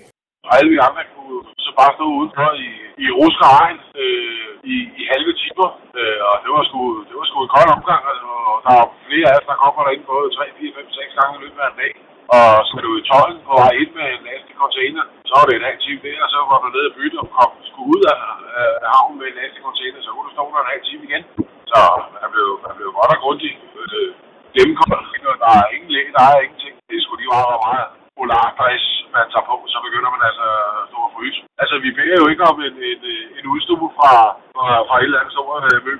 [0.56, 2.68] Alle vi andre kunne så bare stå udenfor i,
[3.04, 5.68] i rusk regn øh, i, i halve timer,
[5.98, 8.86] øh, og det var, sgu, det var sgu en kold omgang, altså, og der er
[9.08, 11.70] flere af os, der kommer derinde både 3, 4, 5, 6 gange i løbet af
[11.72, 11.92] en dag.
[12.36, 15.54] Og skal du i tolden på vej ind med en næste container, så var det
[15.56, 18.02] en halv time der, og så var du nede og bytte og kom, skulle ud
[18.12, 18.18] af,
[18.60, 21.24] af havnen med en næste container, så kunne du stå der en halv time igen.
[21.70, 21.78] Så
[22.22, 24.10] han blev, han blev godt og grundigt øh,
[24.56, 25.00] gennemkommet.
[25.44, 26.74] Der er ingen læge, der er ingenting.
[26.90, 30.46] Det skulle sgu bare meget polardress, man tager på, så begynder man altså
[30.80, 31.40] at stå og fryse.
[31.62, 33.02] Altså, vi beder jo ikke om en, en,
[33.38, 34.12] en udstue fra,
[34.56, 35.94] fra, fra et eller andet stort øh, møbel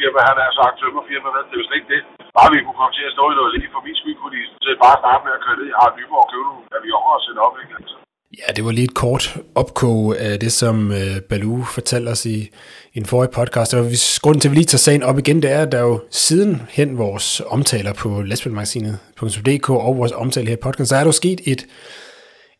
[0.00, 2.02] firma, han har sagt tømmerfirma, det er jo slet ikke det.
[2.36, 4.82] Bare vi kunne komme til at stå i noget lige for min skyld, kunne de
[4.84, 7.40] bare starte med at køre ned i Harald Nyborg og købe nogle avioner og sætte
[7.46, 7.74] op, ikke?
[7.80, 7.96] Altså.
[8.38, 12.50] Ja, det var lige et kort opkog af det, som øh, Baloo fortalte os i,
[12.94, 13.74] i en forrige podcast.
[13.74, 15.80] Og hvis grunden til, at vi lige tager sagen op igen, det er, at der
[15.80, 21.00] jo siden hen vores omtaler på lastbilmagasinet.dk og vores omtale her i podcast, så er
[21.00, 21.66] der jo sket et,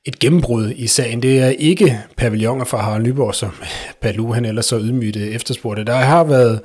[0.05, 1.23] et gennembrud i sagen.
[1.23, 3.51] Det er ikke pavilloner fra Harald Nyborg, som
[4.01, 5.85] Baloo han ellers så ydmygt efterspurgte.
[5.85, 6.61] Der har været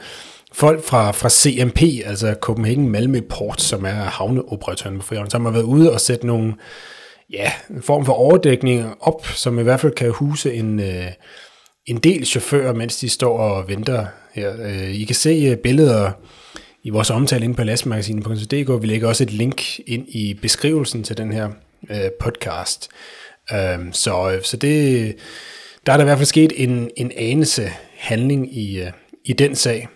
[0.54, 5.52] folk fra, fra CMP, altså Copenhagen Malmø Port, som er havneoperatøren på Frihavn, som har
[5.52, 6.54] været ude og sætte nogle
[7.30, 11.08] ja, en form for overdækning op, som i hvert fald kan huse en, øh,
[11.86, 14.54] en del chauffører, mens de står og venter her.
[14.60, 16.12] Øh, I kan se øh, billeder
[16.84, 18.82] i vores omtale inde på lastmagasinet.dk.
[18.82, 21.50] Vi lægger også et link ind i beskrivelsen til den her
[21.90, 22.90] øh, podcast.
[23.52, 25.16] Øh, så, øh, så det,
[25.86, 28.92] der er der i hvert fald sket en, en anelse handling i, øh,
[29.26, 29.88] i den sag.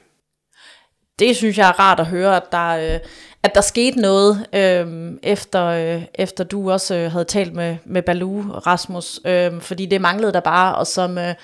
[1.20, 3.00] Det synes jeg er rart at høre, at der, øh,
[3.44, 8.02] at der skete noget, øh, efter, øh, efter du også øh, havde talt med, med
[8.02, 11.36] Balu, Rasmus, øh, fordi det manglede der bare, og som, øh,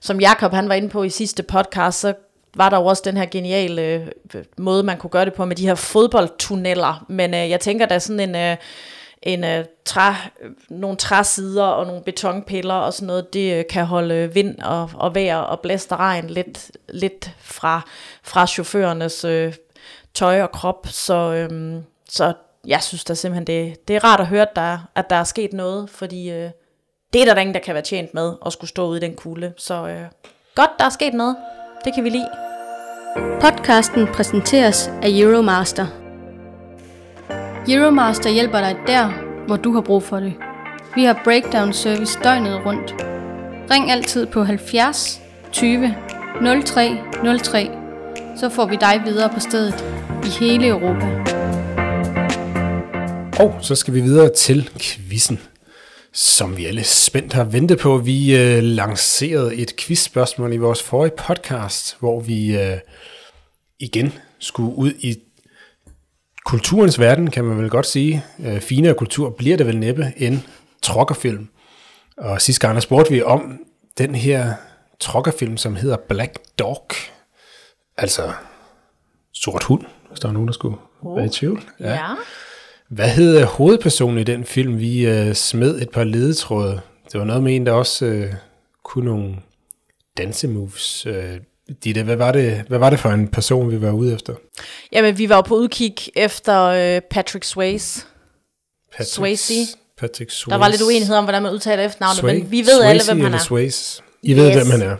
[0.00, 2.14] som Jakob han var inde på i sidste podcast, så
[2.56, 3.82] var der jo også den her geniale
[4.34, 7.04] øh, måde, man kunne gøre det på med de her fodboldtunneller.
[7.08, 8.36] Men øh, jeg tænker, der er sådan en...
[8.36, 8.56] Øh,
[9.22, 10.12] en øh, træ,
[10.70, 14.90] nogle træsider og nogle betonpiller og sådan noget, det øh, kan holde øh, vind og,
[14.94, 17.80] og vejr og blæst og regn lidt, lidt fra,
[18.22, 19.54] fra chaufførernes øh,
[20.18, 20.86] tøj og krop.
[20.90, 22.32] Så, øhm, så
[22.66, 25.24] jeg synes da simpelthen, det, det er rart at høre, at der, at der er
[25.24, 26.50] sket noget, fordi øh,
[27.12, 29.00] det er der, der ingen, der kan være tjent med at skulle stå ude i
[29.00, 29.52] den kulde.
[29.56, 30.02] Så øh,
[30.54, 31.36] godt, der er sket noget.
[31.84, 32.28] Det kan vi lide.
[33.40, 35.86] Podcasten præsenteres af Euromaster.
[37.68, 39.08] Euromaster hjælper dig der,
[39.46, 40.34] hvor du har brug for det.
[40.94, 42.94] Vi har breakdown service døgnet rundt.
[43.70, 45.20] Ring altid på 70
[45.52, 45.94] 20
[46.64, 46.98] 03
[47.42, 47.87] 03,
[48.38, 49.84] så får vi dig videre på stedet
[50.24, 51.06] i hele Europa.
[53.44, 55.40] Og så skal vi videre til quizzen,
[56.12, 57.98] som vi alle spændt har ventet på.
[57.98, 62.78] Vi øh, lancerede et quizspørgsmål i vores forrige podcast, hvor vi øh,
[63.78, 65.16] igen skulle ud i
[66.44, 68.24] kulturens verden, kan man vel godt sige.
[68.44, 70.38] Øh, finere kultur bliver det vel næppe end
[70.82, 71.48] trokkerfilm.
[72.16, 73.58] Og sidste gang der spurgte vi om
[73.98, 74.52] den her
[75.00, 76.92] trokkerfilm, som hedder Black Dog.
[77.98, 78.32] Altså
[79.34, 81.16] sort hund, hvis der var nogen, der skulle oh.
[81.16, 81.62] være i tvivl.
[81.80, 81.90] Ja.
[81.90, 82.14] ja.
[82.88, 84.78] Hvad hed hovedpersonen i den film?
[84.78, 86.80] Vi øh, smed et par ledetråde.
[87.12, 88.34] Det var noget med en, der også øh,
[88.84, 89.36] kunne nogle
[90.18, 91.06] dansemoves.
[91.06, 91.40] Øh,
[91.84, 94.34] Ditte, hvad var, det, hvad var det for en person, vi var ude efter?
[94.92, 98.04] Jamen, vi var på udkig efter øh, Patrick Swayze.
[98.92, 99.54] Patrick, Swayze.
[99.98, 100.50] Patrick Swayze.
[100.50, 103.20] Der var lidt uenighed om, hvordan man udtaler efternavnet, men vi ved Swayze alle, hvem
[103.20, 103.38] han er.
[103.38, 104.02] Swayze.
[104.22, 104.56] I ved, yes.
[104.56, 104.96] hvem han er.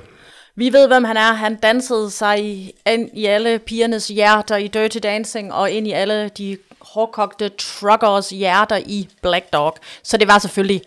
[0.58, 1.32] Vi ved, hvem han er.
[1.32, 5.92] Han dansede sig i, ind i alle pigernes hjerter i Dirty Dancing, og ind i
[5.92, 9.76] alle de hårdkogte truckers hjerter i Black Dog.
[10.02, 10.82] Så det var selvfølgelig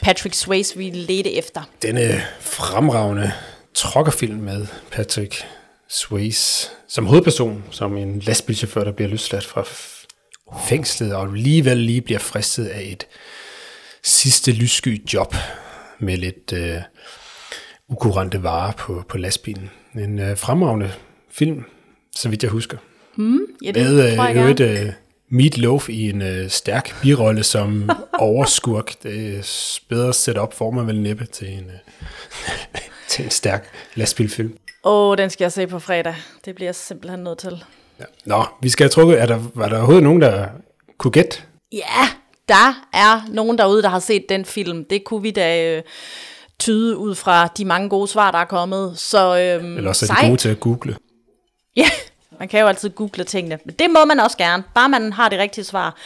[0.00, 1.62] Patrick Swayze, vi ledte efter.
[1.82, 3.32] Denne fremragende
[3.74, 5.46] trokkerfilm med Patrick
[5.88, 9.64] Swayze som hovedperson, som en lastbilchauffør, der bliver løsladt fra
[10.68, 13.06] fængslet, og alligevel lige bliver fristet af et
[14.02, 15.34] sidste lyssky job
[15.98, 16.76] med lidt øh,
[17.90, 19.70] ukurante varer på, på lastbilen.
[19.94, 20.92] En øh, fremragende
[21.30, 21.64] film,
[22.16, 22.76] så vidt jeg husker.
[23.16, 24.92] Mm, ja, det med, tror jeg øh, øh,
[25.28, 29.02] Meat Loaf i en øh, stærk birolle som overskurk.
[29.02, 29.42] Det er
[29.88, 34.56] bedre setup får man vel næppe til en, øh, til en stærk lastbilfilm.
[34.84, 36.14] Åh, oh, den skal jeg se på fredag.
[36.44, 37.64] Det bliver jeg simpelthen nødt til.
[38.00, 38.04] Ja.
[38.24, 39.20] Nå, vi skal have trukket.
[39.20, 40.46] Er der, var der overhovedet nogen, der
[40.98, 41.38] kunne gætte?
[41.72, 42.08] Ja,
[42.48, 44.84] der er nogen derude, der har set den film.
[44.84, 45.82] Det kunne vi da øh,
[46.60, 48.98] tyde ud fra de mange gode svar, der er kommet.
[48.98, 50.96] Så, øhm, Eller også er de gode til at google.
[51.76, 51.86] Ja,
[52.38, 53.58] man kan jo altid google tingene.
[53.64, 55.96] Men det må man også gerne, bare man har det rigtige svar.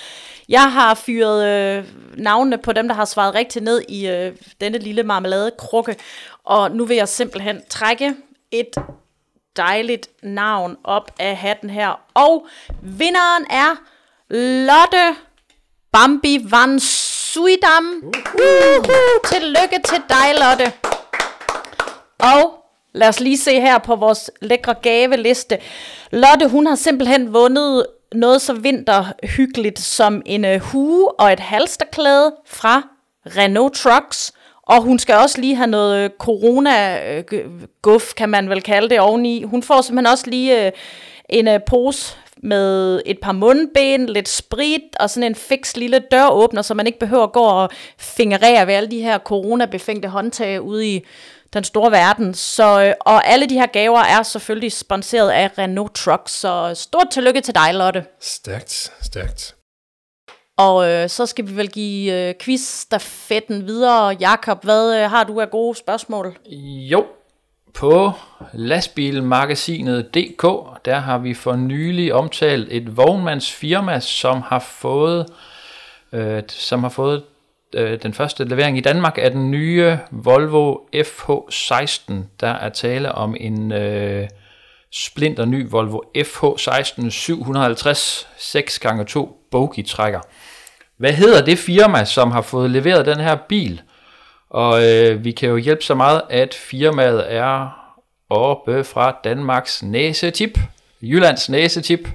[0.48, 1.84] Jeg har fyret øh,
[2.16, 5.96] navnene på dem, der har svaret rigtigt ned i øh, denne lille marmeladekrukke.
[6.44, 8.14] Og nu vil jeg simpelthen trække
[8.50, 8.74] et
[9.56, 12.00] dejligt navn op af hatten her.
[12.14, 12.46] Og
[12.82, 13.76] vinderen er
[14.66, 15.20] Lotte
[15.92, 16.80] Bambi Van
[17.34, 18.02] Suidam.
[18.04, 19.32] Uh-huh.
[19.32, 20.72] Tillykke til dig, Lotte.
[22.18, 22.54] Og
[22.92, 25.58] lad os lige se her på vores lækre gaveliste.
[26.10, 32.34] Lotte, hun har simpelthen vundet noget så vinterhyggeligt som en uh, hue og et halsterklæde
[32.46, 32.82] fra
[33.36, 34.32] Renault Trucks.
[34.62, 39.00] Og hun skal også lige have noget øh, corona-guf, øh, kan man vel kalde det,
[39.00, 39.42] oveni.
[39.42, 40.72] Hun får simpelthen også lige øh,
[41.28, 46.62] en øh, pose med et par mundben, lidt sprit og sådan en fix lille døråbner,
[46.62, 50.88] så man ikke behøver at gå og fingerere ved alle de her coronabefængte håndtag ude
[50.88, 51.04] i
[51.52, 52.34] den store verden.
[52.34, 57.08] Så, øh, og alle de her gaver er selvfølgelig sponsoreret af Renault Trucks, så stort
[57.10, 58.04] tillykke til dig, Lotte.
[58.20, 59.54] Stærkt, stærkt.
[60.58, 64.16] Og øh, så skal vi vel give øh, quiz-stafetten videre.
[64.20, 66.36] Jakob, hvad øh, har du af gode spørgsmål?
[66.90, 67.06] Jo,
[67.74, 68.12] på
[68.52, 70.42] lastbilmagasinet.dk,
[70.84, 75.26] der har vi for nylig omtalt et vognmandsfirma, som har fået,
[76.12, 77.22] øh, som har fået
[77.74, 82.12] øh, den første levering i Danmark af den nye Volvo FH16.
[82.40, 84.28] Der er tale om en øh,
[84.92, 90.20] splinter ny Volvo FH16 750 6x2 bogie trækker.
[90.96, 93.82] Hvad hedder det firma, som har fået leveret den her bil?
[94.54, 97.68] Og øh, vi kan jo hjælpe så meget, at firmaet er
[98.30, 100.58] oppe fra Danmarks næsetip,
[101.02, 102.08] Jyllands næsetip.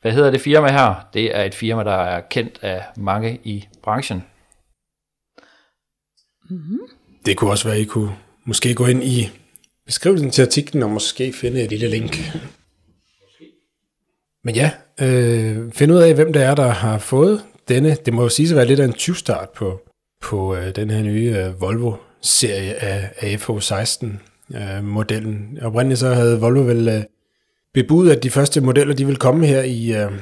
[0.00, 1.08] Hvad hedder det firma her?
[1.14, 4.24] Det er et firma, der er kendt af mange i branchen.
[6.50, 6.78] Mm-hmm.
[7.26, 9.30] Det kunne også være, at I kunne måske gå ind i
[9.86, 12.16] beskrivelsen til artiklen og måske finde et lille link.
[14.44, 18.22] Men ja, øh, find ud af, hvem det er, der har fået denne, det må
[18.22, 19.80] jo sige at være lidt af en 20-start på,
[20.20, 24.06] på øh, den her nye øh, Volvo-serie af, af FH16
[24.54, 25.58] øh, modellen.
[25.62, 27.02] Oprindeligt så havde Volvo vel øh,
[27.74, 30.12] bebudet, at de første modeller de vil komme her i, øh,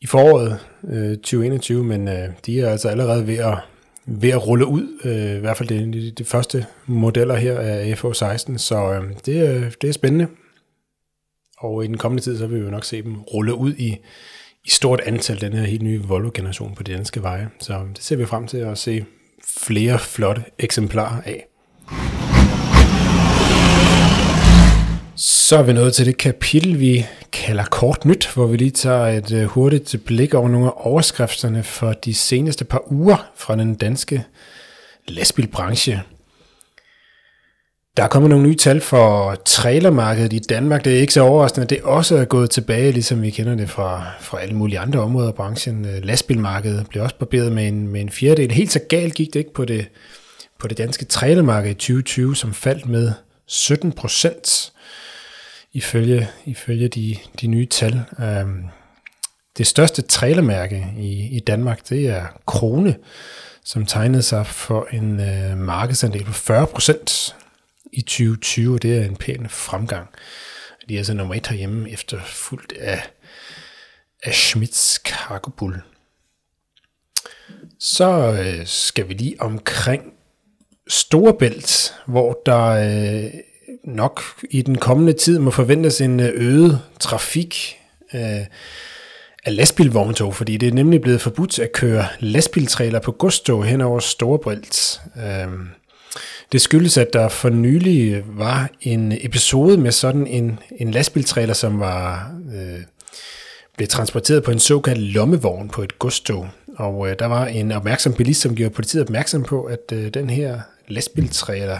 [0.00, 3.58] i foråret øh, 2021, men øh, de er altså allerede ved at,
[4.06, 8.04] ved at rulle ud, øh, i hvert fald de, de, de første modeller her af
[8.04, 10.26] FH16, så øh, det, øh, det er spændende.
[11.58, 13.96] Og i den kommende tid, så vil vi jo nok se dem rulle ud i,
[14.64, 17.48] i stort antal, den her helt nye Volvo-generation på de danske veje.
[17.60, 19.04] Så det ser vi frem til at se
[19.58, 21.46] flere flotte eksemplarer af.
[25.16, 29.06] Så er vi nået til det kapitel, vi kalder kort nyt, hvor vi lige tager
[29.06, 33.74] et øh, hurtigt blik over nogle af overskrifterne for de seneste par uger fra den
[33.74, 34.24] danske
[35.08, 36.02] lastbilbranche.
[37.96, 40.84] Der er kommet nogle nye tal for trailermarkedet i Danmark.
[40.84, 43.70] Det er ikke så overraskende, at det også er gået tilbage, ligesom vi kender det
[43.70, 45.84] fra, fra alle mulige andre områder af branchen.
[45.84, 48.50] Øh, lastbilmarkedet blev også barberet med en, med en fjerdedel.
[48.50, 49.88] Helt så galt gik det ikke på det,
[50.58, 53.12] på det danske trailermarked i 2020, som faldt med
[53.46, 54.72] 17 procent
[55.72, 58.02] ifølge, ifølge de, de nye tal.
[58.20, 58.64] Øhm,
[59.58, 62.96] det største trailermærke i, i Danmark, det er Krone,
[63.64, 67.34] som tegnede sig for en øh, markedsandel på 40 procent
[67.92, 68.78] i 2020.
[68.78, 70.08] Det er en pæn fremgang.
[70.88, 73.02] De er altså nummer et herhjemme, efter fuldt af,
[74.22, 75.82] af Schmidts Cargo Bull.
[77.78, 80.02] Så øh, skal vi lige omkring
[80.88, 83.30] Storebælt, hvor der øh,
[83.84, 87.78] nok i den kommende tid må forventes en øh, øget trafik
[88.14, 88.46] øh,
[89.44, 94.00] af lastbilvogntog, fordi det er nemlig blevet forbudt at køre lastbiltræler på godstog hen over
[94.00, 95.00] Storebælt.
[95.16, 95.48] Øh,
[96.52, 101.80] det skyldes, at der for nylig var en episode med sådan en, en lastbiltræler, som
[101.80, 102.80] var øh,
[103.76, 106.48] blev transporteret på en såkaldt lommevogn på et godstog.
[106.76, 110.30] Og øh, der var en opmærksom bilist, som gjorde politiet opmærksom på, at øh, den
[110.30, 111.78] her lastbiltræler,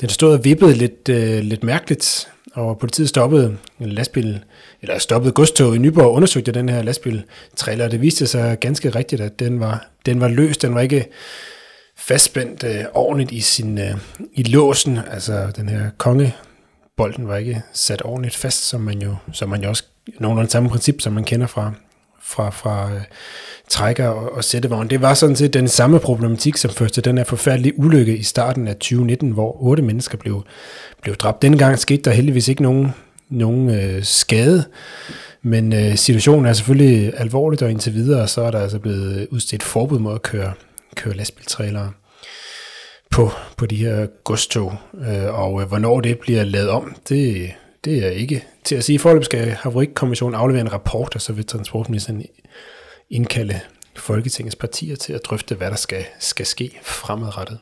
[0.00, 4.44] den stod og vippede lidt, øh, lidt mærkeligt, og politiet stoppede en lastbil,
[4.82, 8.90] eller stoppede godstog i Nyborg og undersøgte den her lastbiltræler, og det viste sig ganske
[8.90, 11.06] rigtigt, at den var, den var løs, den var ikke
[12.00, 13.96] fastspændt øh, ordentligt i, sin, øh,
[14.32, 14.98] i låsen.
[15.10, 16.34] Altså den her konge
[16.96, 19.84] bolden var ikke sat ordentligt fast, som man jo, som man jo også
[20.18, 21.72] nogenlunde samme princip, som man kender fra,
[22.22, 23.00] fra, fra øh,
[23.68, 24.90] trækker og, og sættevogn.
[24.90, 28.22] Det var sådan set den samme problematik, som førte til den her forfærdelige ulykke i
[28.22, 30.44] starten af 2019, hvor otte mennesker blev,
[31.02, 31.42] blev dræbt.
[31.42, 32.94] Dengang skete der heldigvis ikke nogen,
[33.28, 34.64] nogen øh, skade,
[35.42, 39.62] men øh, situationen er selvfølgelig alvorligt, og indtil videre så er der altså blevet udstedt
[39.62, 40.52] forbud mod at køre
[40.94, 41.92] køre lastbiltrailere
[43.10, 44.76] på, på de her godstog.
[44.94, 47.50] Øh, og øh, hvornår det bliver lavet om, det,
[47.84, 48.98] det er ikke til at sige.
[48.98, 52.24] Forløb skal Havarikommissionen aflevere en rapport, og så vil transportministeren
[53.10, 53.60] indkalde
[53.96, 57.58] Folketingets partier til at drøfte, hvad der skal, skal ske fremadrettet.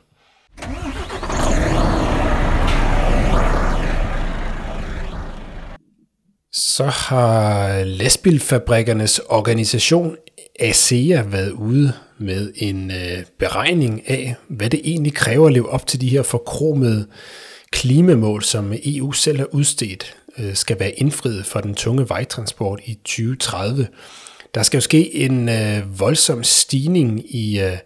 [6.53, 10.17] Så har lastbilfabrikkernes organisation
[10.59, 15.87] ASEA været ude med en øh, beregning af, hvad det egentlig kræver at leve op
[15.87, 17.07] til de her forkromede
[17.71, 22.93] klimamål, som EU selv har udstedt, øh, skal være indfriet for den tunge vejtransport i
[22.93, 23.87] 2030.
[24.55, 27.77] Der skal jo ske en øh, voldsom stigning i øh,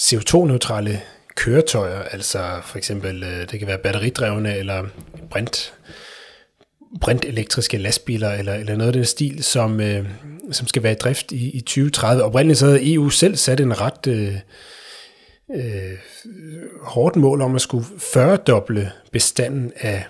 [0.00, 1.00] CO2-neutrale
[1.36, 4.84] køretøjer, altså for eksempel, øh, det kan være batteridrevne eller
[5.30, 5.74] brint
[7.00, 10.06] brintelektriske lastbiler eller, eller noget af den stil, som, øh,
[10.50, 12.24] som skal være i drift i, i 2030.
[12.24, 14.34] Oprindeligt så havde EU selv sat en ret øh,
[15.54, 15.98] øh,
[16.82, 20.04] hårdt mål om at skulle 40-doble bestanden af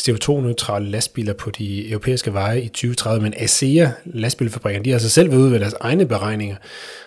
[0.00, 5.30] CO2-neutrale lastbiler på de europæiske veje i 2030, men ASEA, lastbilfabrikkerne, de har altså selv
[5.30, 6.56] været ude ved deres egne beregninger,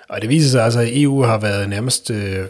[0.09, 2.45] og det viser sig altså, at EU har været nærmest øh,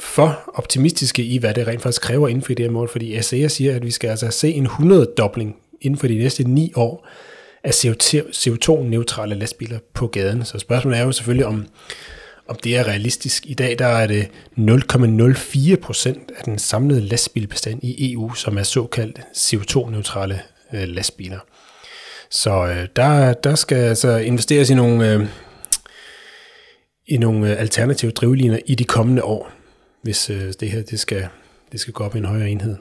[0.00, 3.48] for optimistiske i, hvad det rent faktisk kræver inden for det her mål, fordi ASEA
[3.48, 7.08] siger, at vi skal altså se en 100-dobling inden for de næste ni år
[7.64, 10.44] af CO2-neutrale lastbiler på gaden.
[10.44, 11.66] Så spørgsmålet er jo selvfølgelig, om,
[12.48, 13.46] om det er realistisk.
[13.46, 18.62] I dag der er det 0,04 procent af den samlede lastbilbestand i EU, som er
[18.62, 20.40] såkaldt CO2-neutrale
[20.72, 21.38] øh, lastbiler.
[22.30, 25.26] Så øh, der, der skal altså investeres i nogle, øh,
[27.06, 29.50] i nogle øh, alternative drivliner i de kommende år,
[30.02, 31.28] hvis øh, det her det skal,
[31.72, 32.76] det skal gå op i en højere enhed.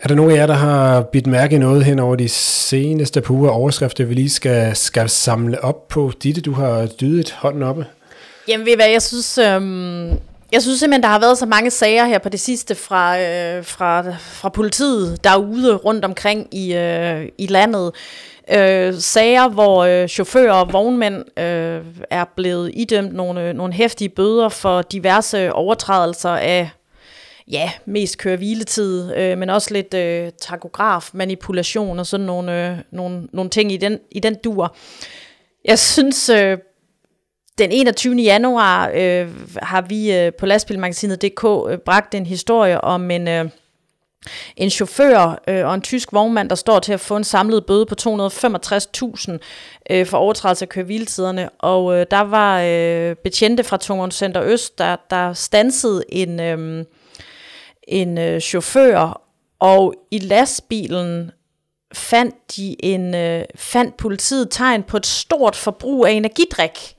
[0.00, 3.20] Er der nogen af jer, der har bidt mærke i noget hen over de seneste
[3.20, 6.12] par uger overskrifter, vi lige skal, skal samle op på?
[6.22, 7.86] Ditte, du har dydet hånden oppe.
[8.48, 10.08] Jamen ved hvad, jeg synes, øhm,
[10.52, 13.64] Jeg synes simpelthen, der har været så mange sager her på det sidste fra, øh,
[13.64, 17.92] fra, fra politiet derude rundt omkring i, øh, i landet.
[18.54, 21.80] Øh, sager, hvor øh, chauffører og vognmænd øh,
[22.10, 26.70] er blevet idømt nogle, øh, nogle hæftige bøder for diverse overtrædelser af
[27.50, 32.78] ja, mest køre hviletid, øh, men også lidt øh, takograf, manipulation og sådan nogle, øh,
[32.90, 34.76] nogle, nogle ting i den, i den dur.
[35.64, 36.58] Jeg synes, øh,
[37.58, 38.14] den 21.
[38.14, 39.28] januar øh,
[39.62, 43.28] har vi øh, på lastbilmagasinet.dk øh, bragt en historie om en...
[43.28, 43.48] Øh,
[44.56, 47.86] en chauffør øh, og en tysk vognmand, der står til at få en samlet bøde
[47.86, 49.38] på 265.000
[49.90, 51.48] øh, for overtrædelse af køreviltiderne.
[51.58, 56.84] Og øh, der var øh, betjente fra Tungvognscenter Øst, der, der stansede en, øh,
[57.92, 59.22] en øh, chauffør,
[59.60, 61.30] og i lastbilen
[61.94, 66.96] fandt de en øh, fandt politiet tegn på et stort forbrug af energidrik.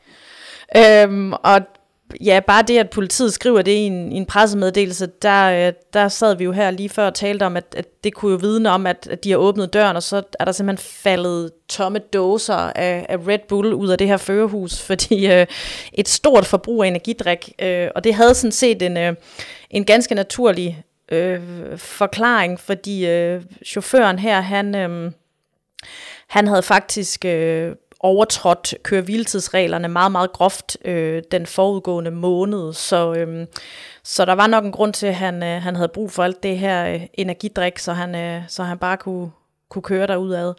[0.78, 1.62] Øhm, og
[2.22, 6.08] ja, bare det, at politiet skriver det i en, i en pressemeddelelse, der, øh, der
[6.08, 8.70] sad vi jo her lige før og talte om, at, at det kunne jo vidne
[8.70, 12.56] om, at, at de har åbnet døren, og så er der simpelthen faldet tomme dåser
[12.56, 15.46] af, af Red Bull ud af det her førerhus, fordi øh,
[15.94, 19.16] et stort forbrug af energidrik, øh, og det havde sådan set en, øh,
[19.70, 21.42] en ganske naturlig øh,
[21.78, 25.12] forklaring, fordi øh, chaufføren her, han, øh,
[26.28, 32.74] han havde faktisk øh, overtrådt køreviltidsreglerne meget, meget groft øh, den forudgående måned.
[32.74, 33.48] Så, øh,
[34.04, 36.44] så der var nok en grund til, at han, øh, han havde brug for alt
[36.44, 39.32] det her øh, energidrik, så han, øh, så han bare kunne,
[39.70, 40.54] kunne køre derudad.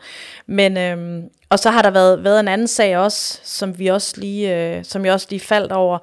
[0.47, 4.21] Men, øh, og så har der været, været en anden sag også, som vi også
[4.21, 5.99] lige, øh, som jeg også lige faldt over,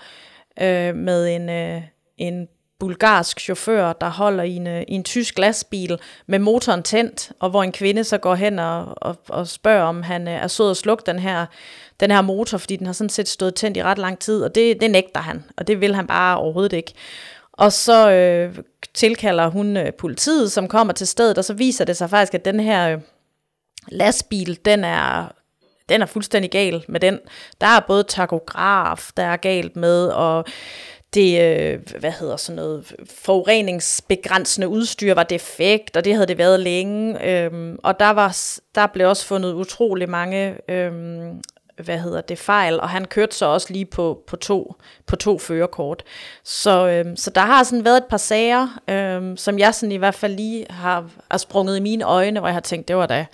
[0.61, 1.81] øh, med en, øh,
[2.17, 2.47] en
[2.81, 7.49] bulgarsk chauffør, der holder i en, øh, i en tysk lastbil med motoren tændt, og
[7.49, 10.71] hvor en kvinde så går hen og, og, og spørger, om han øh, er sød
[10.71, 11.45] at slukke den her,
[11.99, 14.55] den her motor, fordi den har sådan set stået tændt i ret lang tid, og
[14.55, 16.93] det, det nægter han, og det vil han bare overhovedet ikke.
[17.53, 18.55] Og så øh,
[18.93, 22.45] tilkalder hun øh, politiet, som kommer til stedet, og så viser det sig faktisk, at
[22.45, 22.99] den her øh,
[23.87, 25.31] lastbil, den er
[25.89, 27.19] den er fuldstændig gal med den.
[27.61, 30.45] Der er både takograf, der er galt med, og
[31.13, 36.59] det, øh, hvad hedder sådan noget, forureningsbegrænsende udstyr var defekt, og det havde det været
[36.59, 37.25] længe.
[37.29, 38.37] Øhm, og der, var,
[38.75, 41.41] der blev også fundet utrolig mange øhm,
[41.83, 44.75] hvad hedder det, fejl, og han kørte så også lige på, på, to,
[45.07, 46.03] på to førerkort.
[46.43, 49.97] Så, øhm, så der har sådan været et par sager, øhm, som jeg sådan i
[49.97, 53.05] hvert fald lige har, har sprunget i mine øjne, hvor jeg har tænkt, det var
[53.05, 53.25] da,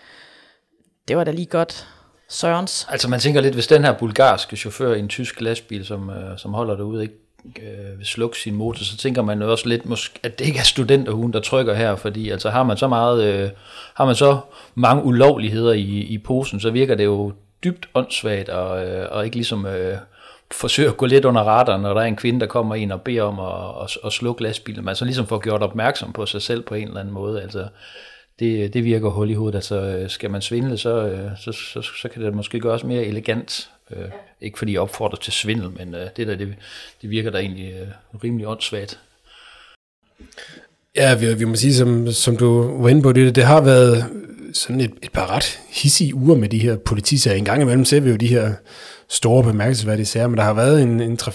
[1.08, 1.88] det var da lige godt.
[2.30, 2.88] Sørens.
[2.90, 6.38] Altså man tænker lidt, hvis den her bulgarske chauffør i en tysk lastbil, som, øh,
[6.38, 7.27] som holder derude, ikke
[7.62, 10.64] øh, slukke sin motor, så tænker man jo også lidt, måske, at det ikke er
[10.64, 13.50] studenterhuen, der trykker her, fordi altså har man så meget, øh,
[13.94, 14.40] har man så
[14.76, 17.34] mange ulovligheder i, i posen, så virker det jo
[17.64, 19.98] dybt åndssvagt, og, øh, og ikke ligesom øh,
[20.52, 23.02] forsøge at gå lidt under radaren, når der er en kvinde, der kommer ind og
[23.02, 24.86] beder om at, at, at slukke lastbilen.
[24.86, 27.42] Man så ligesom får gjort opmærksom på sig selv på en eller anden måde.
[27.42, 27.68] Altså,
[28.40, 29.56] det, det virker hul i hovedet.
[29.56, 33.04] Altså, øh, skal man svindle, så, øh, så, så, så kan det måske gøres mere
[33.04, 33.70] elegant.
[33.92, 34.06] Øh, ja.
[34.42, 36.56] Ikke fordi jeg opfordrer til svindel, men øh, det der, det,
[37.02, 37.88] det virker da egentlig øh,
[38.24, 39.00] rimelig åndssvagt.
[40.96, 44.06] Ja, vi, vi må sige, som, som du var inde på det, det har været
[44.54, 47.38] sådan et, et par ret hissige uger med de her politisager.
[47.38, 48.54] En gang imellem ser vi jo de her
[49.10, 51.32] store bemærkelsesværdige sager, men der har været en, en 3-4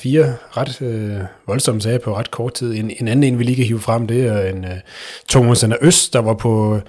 [0.56, 2.74] ret øh, voldsomme sager på ret kort tid.
[2.74, 4.80] En, en anden en, vi lige kan hive frem, det er en øh,
[5.28, 6.80] Thomas Øst, der var på,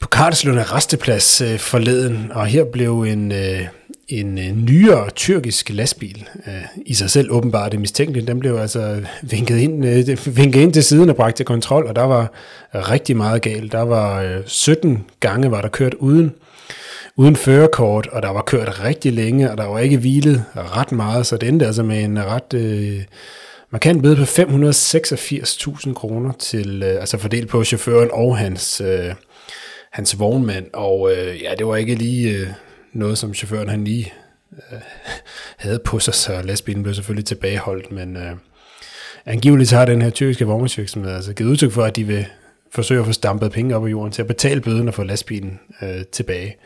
[0.00, 3.60] på Karlslunde Resteplads øh, forleden, og her blev en, øh,
[4.08, 6.52] en øh, nyere tyrkisk lastbil, øh,
[6.86, 10.84] i sig selv åbenbart det mistænkeligt, den blev altså vinket ind, øh, vinket ind til
[10.84, 12.32] siden og bragt til kontrol, og der var
[12.74, 13.72] rigtig meget galt.
[13.72, 16.32] Der var øh, 17 gange, var der kørt uden
[17.16, 21.26] uden førerkort, og der var kørt rigtig længe, og der var ikke hvilet ret meget,
[21.26, 23.02] så det endte altså med en ret øh,
[23.70, 29.14] markant bøde på 586.000 kroner til, øh, altså fordelt på chaufføren og hans, øh,
[29.96, 32.48] hans vognmand, og øh, ja, det var ikke lige øh,
[32.92, 34.12] noget, som chaufføren han lige
[34.52, 34.78] øh,
[35.64, 38.32] havde på sig, så lastbilen blev selvfølgelig tilbageholdt, men øh,
[39.26, 42.26] angiveligt har den her tyrkiske vognmandsvirksomhed altså givet udtryk for, at de vil
[42.72, 45.60] forsøge at få stampet penge op af jorden til at betale bøden og få lastbilen
[45.82, 46.56] øh, tilbage.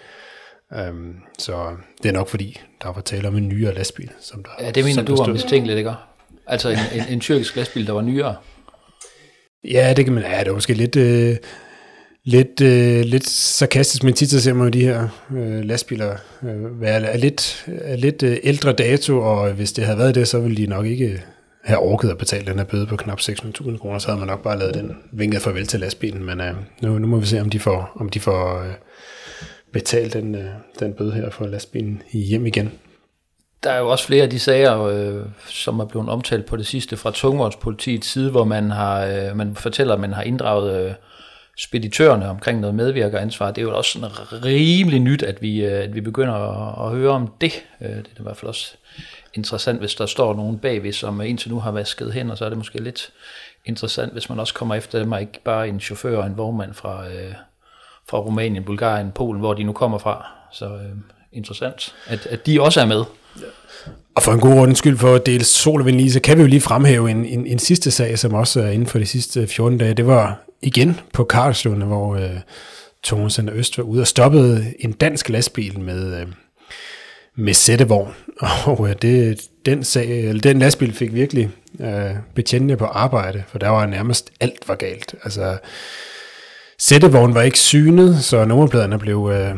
[0.90, 4.10] Um, så det er nok fordi, der var tale om en nyere lastbil.
[4.20, 5.92] Som der, ja, det mener du var mistænkeligt, ikke?
[6.46, 8.36] Altså en, en, en tyrkisk lastbil, der var nyere?
[9.64, 11.36] Ja, det kan man, ja, det var måske lidt, øh,
[12.24, 16.80] lidt, øh, lidt sarkastisk, men tit så ser man jo de her øh, lastbiler øh,
[16.80, 20.40] være er lidt, er lidt øh, ældre dato, og hvis det havde været det, så
[20.40, 21.22] ville de nok ikke
[21.64, 24.42] have orket at betale den her bøde på knap 600.000 kroner, så havde man nok
[24.42, 27.50] bare lavet den vinket farvel til lastbilen, men øh, nu, nu må vi se, om
[27.50, 28.72] de får, om de får øh,
[29.72, 30.44] betalt den, øh,
[30.78, 32.72] den bøde her for lastbilen hjem igen.
[33.64, 36.66] Der er jo også flere af de sager, øh, som er blevet omtalt på det
[36.66, 40.92] sidste fra tungvognspolitiets side, hvor man har øh, man fortæller, at man har inddraget øh,
[41.62, 43.50] speditørerne omkring noget medvirkeransvar.
[43.50, 44.10] Det er jo også sådan
[44.44, 47.52] rimelig nyt, at vi, øh, at vi begynder at, at høre om det.
[47.80, 48.74] Øh, det er i hvert fald også
[49.34, 52.48] interessant, hvis der står nogen bagved, som indtil nu har vasket hen, og så er
[52.48, 53.10] det måske lidt
[53.64, 56.74] interessant, hvis man også kommer efter dem, og ikke bare en chauffør og en vognmand
[56.74, 57.34] fra, øh,
[58.10, 60.26] fra Rumænien, Bulgarien, Polen, hvor de nu kommer fra.
[60.52, 60.96] Så øh,
[61.32, 63.04] interessant, at, at de også er med.
[64.16, 66.36] Og for en god ordens skyld for at dele sol og vind lige, så kan
[66.36, 69.06] vi jo lige fremhæve en, en, en sidste sag, som også er inden for de
[69.06, 69.94] sidste 14 dage.
[69.94, 72.40] Det var igen på Karlslunde, hvor øh,
[73.04, 76.26] Thomas Center Øst var ude og stoppede en dansk lastbil med, øh,
[77.36, 78.14] med sættevogn.
[78.66, 81.50] Og øh, det, den, sag, eller den lastbil fik virkelig
[81.80, 85.14] øh, betjentene på arbejde, for der var nærmest alt var galt.
[85.24, 85.58] Altså,
[86.78, 89.54] sættevognen var ikke synet, så nummerpladerne blev, øh,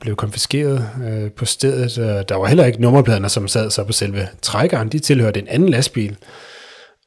[0.00, 2.28] blev konfiskeret øh, på stedet.
[2.28, 4.88] Der var heller ikke nummerpladerne, som sad så på selve trækkeren.
[4.88, 6.16] De tilhørte en anden lastbil.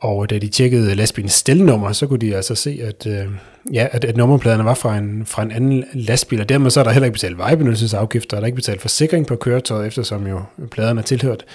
[0.02, 3.26] Og da de tjekkede lastbilens stelnummer, så kunne de altså se, at, øh,
[3.74, 6.84] ja, at, at nummerpladerne var fra en, fra en anden lastbil, og dermed så er
[6.84, 10.42] der heller ikke betalt vejbenyttelsesafgifter, og der er ikke betalt forsikring på køretøjet, eftersom jo
[10.72, 11.46] pladerne er tilhørt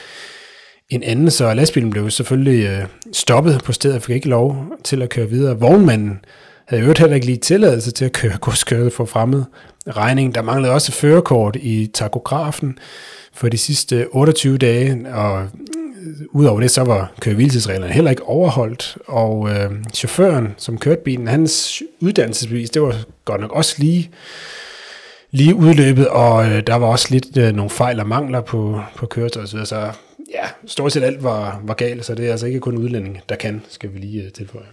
[0.88, 5.02] en anden, så lastbilen blev selvfølgelig øh, stoppet på stedet og fik ikke lov til
[5.02, 5.60] at køre videre.
[5.60, 6.20] Vognmanden
[6.68, 9.44] havde jo heller ikke lige tilladelse til at køre godskøret for fremmed
[9.86, 10.34] regning.
[10.34, 12.78] Der manglede også førerkort i takografen
[13.32, 15.48] for de sidste 28 dage, og
[16.30, 21.82] udover det, så var kørevilelsesreglerne heller ikke overholdt, og øh, chaufføren, som kørte bilen, hans
[22.00, 22.94] uddannelsesbevis, det var
[23.24, 24.10] godt nok også lige,
[25.30, 29.06] lige udløbet, og øh, der var også lidt øh, nogle fejl og mangler på, på
[29.06, 29.92] køretøjet, så, så
[30.34, 33.36] ja, stort set alt var, var galt, så det er altså ikke kun udlænding, der
[33.36, 34.66] kan, skal vi lige øh, tilføje.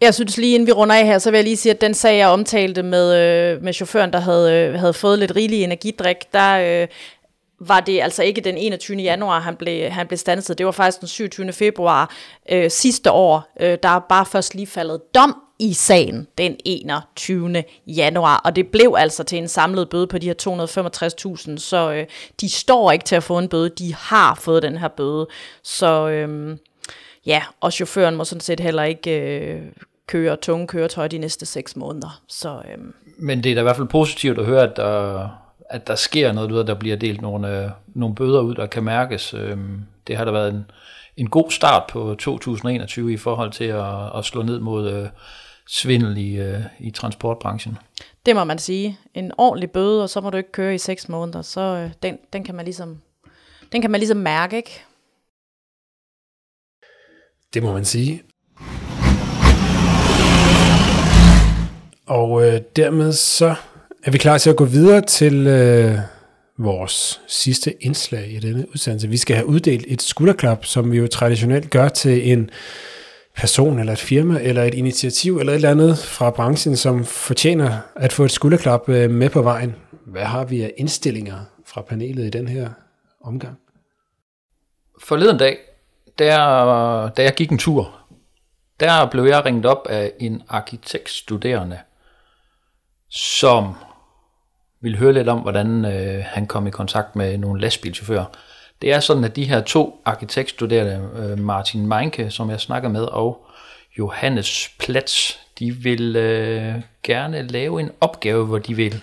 [0.00, 1.94] Jeg synes lige inden vi runder af her, så vil jeg lige sige, at den
[1.94, 6.16] sag, jeg omtalte med, øh, med chaufføren, der havde, øh, havde fået lidt rigelig energidrik,
[6.32, 6.88] der øh,
[7.60, 8.98] var det altså ikke den 21.
[8.98, 10.58] januar, han blev, han blev stanset.
[10.58, 11.52] Det var faktisk den 27.
[11.52, 12.14] februar
[12.50, 13.52] øh, sidste år.
[13.60, 17.64] Øh, der er bare først lige faldet dom i sagen den 21.
[17.86, 20.34] januar, og det blev altså til en samlet bøde på de her
[21.52, 22.06] 265.000, så øh,
[22.40, 25.26] de står ikke til at få en bøde, de har fået den her bøde.
[25.62, 26.56] Så øh,
[27.26, 29.62] ja, og chaufføren må sådan set heller ikke øh,
[30.06, 32.22] køre tunge køretøj de næste seks måneder.
[32.28, 32.84] Så, øh.
[33.18, 35.28] Men det er da i hvert fald positivt at høre, at der,
[35.70, 38.66] at der sker noget, du ved, der bliver delt nogle, øh, nogle bøder ud, der
[38.66, 39.34] kan mærkes.
[39.34, 39.58] Øh,
[40.06, 40.70] det har da været en,
[41.16, 45.08] en god start på 2021 i forhold til at, at slå ned mod øh,
[45.68, 47.78] svindel i, øh, i transportbranchen.
[48.26, 48.98] Det må man sige.
[49.14, 51.42] En ordentlig bøde, og så må du ikke køre i seks måneder.
[51.42, 53.00] Så øh, den, den, kan man ligesom,
[53.72, 54.84] den kan man ligesom mærke, ikke?
[57.54, 58.22] Det må man sige.
[62.06, 63.54] Og øh, dermed så
[64.06, 65.98] er vi klar til at gå videre til øh,
[66.58, 69.08] vores sidste indslag i denne udsendelse.
[69.08, 72.50] Vi skal have uddelt et skulderklap, som vi jo traditionelt gør til en
[73.36, 77.78] person eller et firma eller et initiativ eller et eller andet fra branchen, som fortjener
[77.96, 79.76] at få et skulderklap øh, med på vejen.
[80.06, 82.70] Hvad har vi af indstillinger fra panelet i den her
[83.24, 83.58] omgang?
[85.02, 85.56] Forleden dag,
[86.18, 87.96] der, da jeg gik en tur,
[88.80, 91.78] der blev jeg ringet op af en arkitektstuderende,
[93.10, 93.74] som
[94.80, 98.24] ville høre lidt om, hvordan øh, han kom i kontakt med nogle lastbilchauffører.
[98.82, 103.02] Det er sådan, at de her to arkitektstuderende, øh, Martin Meinke, som jeg snakker med,
[103.02, 103.46] og
[103.98, 109.02] Johannes Platz, de vil øh, gerne lave en opgave, hvor de vil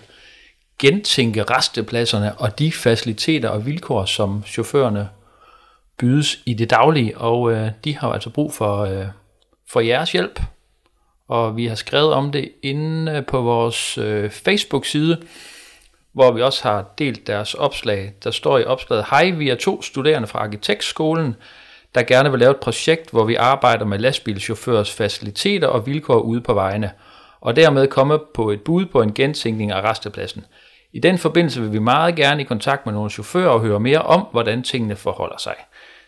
[0.78, 5.08] gentænke restepladserne og de faciliteter og vilkår, som chaufførerne
[5.98, 9.06] bydes i det daglige, og øh, de har altså brug for, øh,
[9.72, 10.40] for jeres hjælp.
[11.28, 15.22] Og vi har skrevet om det inde på vores øh, Facebook-side,
[16.14, 18.12] hvor vi også har delt deres opslag.
[18.24, 21.36] Der står i opslaget, Hej, vi er to studerende fra Arkitektskolen,
[21.94, 26.40] der gerne vil lave et projekt, hvor vi arbejder med lastbilchaufførers faciliteter og vilkår ude
[26.40, 26.90] på vejene,
[27.40, 30.44] og dermed komme på et bud på en gentænkning af restepladsen.
[30.92, 34.02] I den forbindelse vil vi meget gerne i kontakt med nogle chauffører og høre mere
[34.02, 35.54] om, hvordan tingene forholder sig.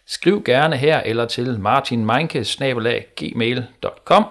[0.06, 4.24] Skriv gerne her eller til martinmeinke.gmail.com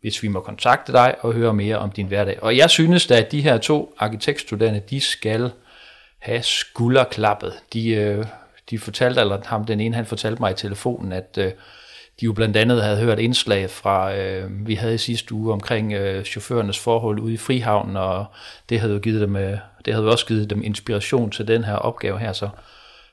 [0.00, 2.42] hvis vi må kontakte dig og høre mere om din hverdag.
[2.42, 5.50] Og jeg synes da, at de her to arkitektstuderende, de skal
[6.18, 7.52] have skulderklappet.
[7.72, 8.24] De, øh,
[8.70, 11.52] de fortalte, eller ham, den ene, han fortalte mig i telefonen, at øh,
[12.20, 15.92] de jo blandt andet havde hørt indslag fra, øh, vi havde i sidste uge omkring
[15.92, 18.26] øh, chaufførernes forhold ude i Frihavnen, og
[18.68, 21.74] det havde jo givet dem, øh, det havde også givet dem inspiration til den her
[21.74, 22.48] opgave her, så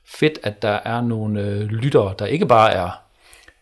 [0.06, 3.07] fedt, at der er nogle øh, lyttere, der ikke bare er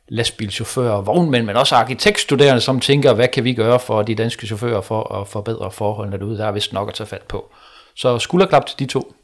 [0.08, 4.46] lastbilchauffører og vognmænd, men også arkitektstuderende, som tænker, hvad kan vi gøre for de danske
[4.46, 6.38] chauffører for at forbedre forholdene derude.
[6.38, 7.52] Der er vist nok at tage fat på.
[7.94, 9.14] Så skulderklap til de to.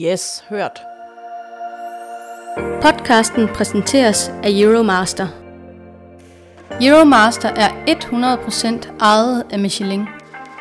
[0.00, 0.80] Yes, hørt.
[2.82, 5.28] Podcasten præsenteres af Euromaster.
[6.82, 7.68] Euromaster er
[8.88, 10.06] 100% ejet af Michelin.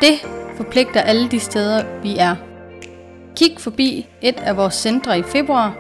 [0.02, 0.14] Det
[0.58, 2.36] forpligter alle de steder, vi er.
[3.36, 5.76] Kig forbi et af vores centre i februar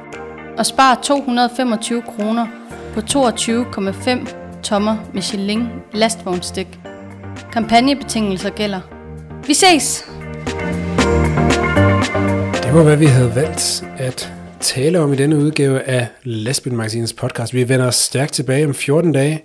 [0.57, 2.47] og spar 225 kroner
[2.93, 6.67] på 22,5 tommer Michelin lastvognstik.
[7.53, 8.79] Kampagnebetingelser gælder.
[9.47, 10.05] Vi ses!
[12.63, 17.53] Det var, hvad vi havde valgt at tale om i denne udgave af Lastbilmagasinets podcast.
[17.53, 19.43] Vi vender os stærkt tilbage om 14 dage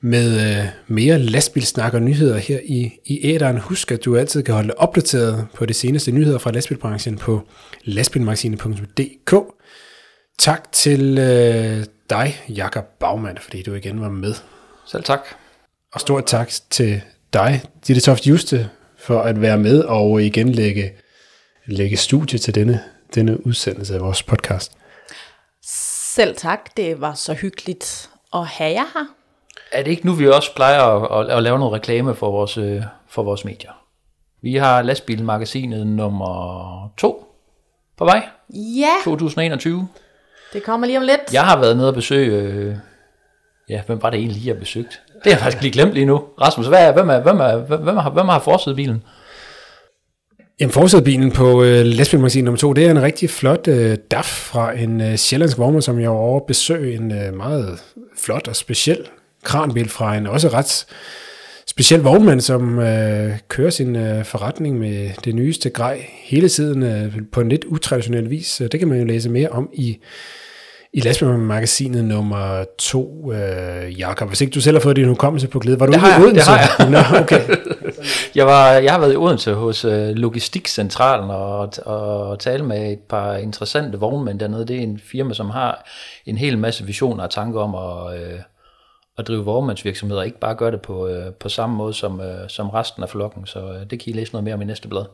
[0.00, 3.58] med øh, mere lastbilsnak og nyheder her i, i æderen.
[3.58, 7.42] Husk, at du altid kan holde dig opdateret på de seneste nyheder fra lastbilbranchen på
[7.84, 9.53] lastbilmagasinet.dk.
[10.38, 14.34] Tak til øh, dig, Jakob Bagmand, fordi du igen var med.
[14.86, 15.20] Selv tak.
[15.92, 20.92] Og stort tak til dig, Ditte Toft Juste, for at være med og igen lægge,
[21.66, 22.80] lægge studie til denne,
[23.14, 24.72] denne udsendelse af vores podcast.
[26.14, 29.06] Selv tak, det var så hyggeligt at have jer her.
[29.72, 32.56] Er det ikke nu, vi også plejer at, at, at lave noget reklame for vores,
[32.58, 33.72] øh, for vores medier?
[34.42, 37.26] Vi har lastbilmagasinet nummer 2
[37.96, 39.88] på vej, Ja, 2021.
[40.54, 41.20] det kommer lige om lidt.
[41.32, 42.42] Jeg har været nede og besøge...
[42.42, 42.74] Øh,
[43.68, 45.00] ja, hvem var det egentlig, jeg har besøgt?
[45.06, 46.22] Det har jeg faktisk lige glemt lige nu.
[46.40, 49.02] Rasmus, hvad er, hvem, er, hvem, er, hvem, hvem, har, hvem har forsædet bilen?
[50.60, 54.72] Jamen, forsædebilen på øh, Lastbilmagasin nummer 2, det er en rigtig flot øh, DAF fra
[54.72, 56.94] en øh, sjællandsk vognmand, som jeg var over at besøge.
[56.94, 57.82] En øh, meget
[58.18, 59.08] flot og speciel
[59.42, 60.86] kranbil fra en også ret
[61.66, 67.16] speciel vognmand, som øh, kører sin øh, forretning med det nyeste grej hele tiden øh,
[67.32, 68.62] på en lidt utraditionel vis.
[68.72, 69.98] Det kan man jo læse mere om i
[70.94, 74.28] i lastbilmagasinet nummer 2, øh, Jakob.
[74.28, 76.10] Hvis ikke du selv har fået din hukommelse på glæde, var du Det ude har
[76.10, 76.50] i jeg, Odense?
[76.50, 77.40] det har Nå, okay.
[78.34, 82.98] Jeg, var, jeg har været i Odense hos øh, Logistikcentralen og, og tale med et
[82.98, 84.66] par interessante vognmænd dernede.
[84.66, 85.88] Det er en firma, som har
[86.26, 88.40] en hel masse visioner og tanker om at, øh,
[89.18, 92.48] at drive vognmandsvirksomheder, og ikke bare gøre det på, øh, på samme måde som, øh,
[92.48, 93.46] som resten af flokken.
[93.46, 95.04] Så øh, det kan I læse noget mere om i næste blad.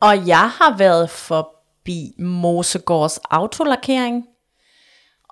[0.00, 4.24] Og jeg har været forbi Mosegårds autolakering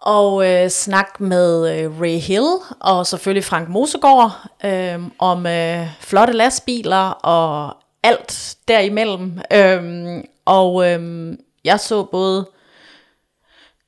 [0.04, 2.46] og øh, snak med øh, Ray Hill
[2.80, 4.32] og selvfølgelig Frank Mosegård
[4.64, 9.38] øh, om øh, flotte lastbiler og alt derimellem.
[9.52, 11.32] Øh, og øh,
[11.64, 12.46] jeg så både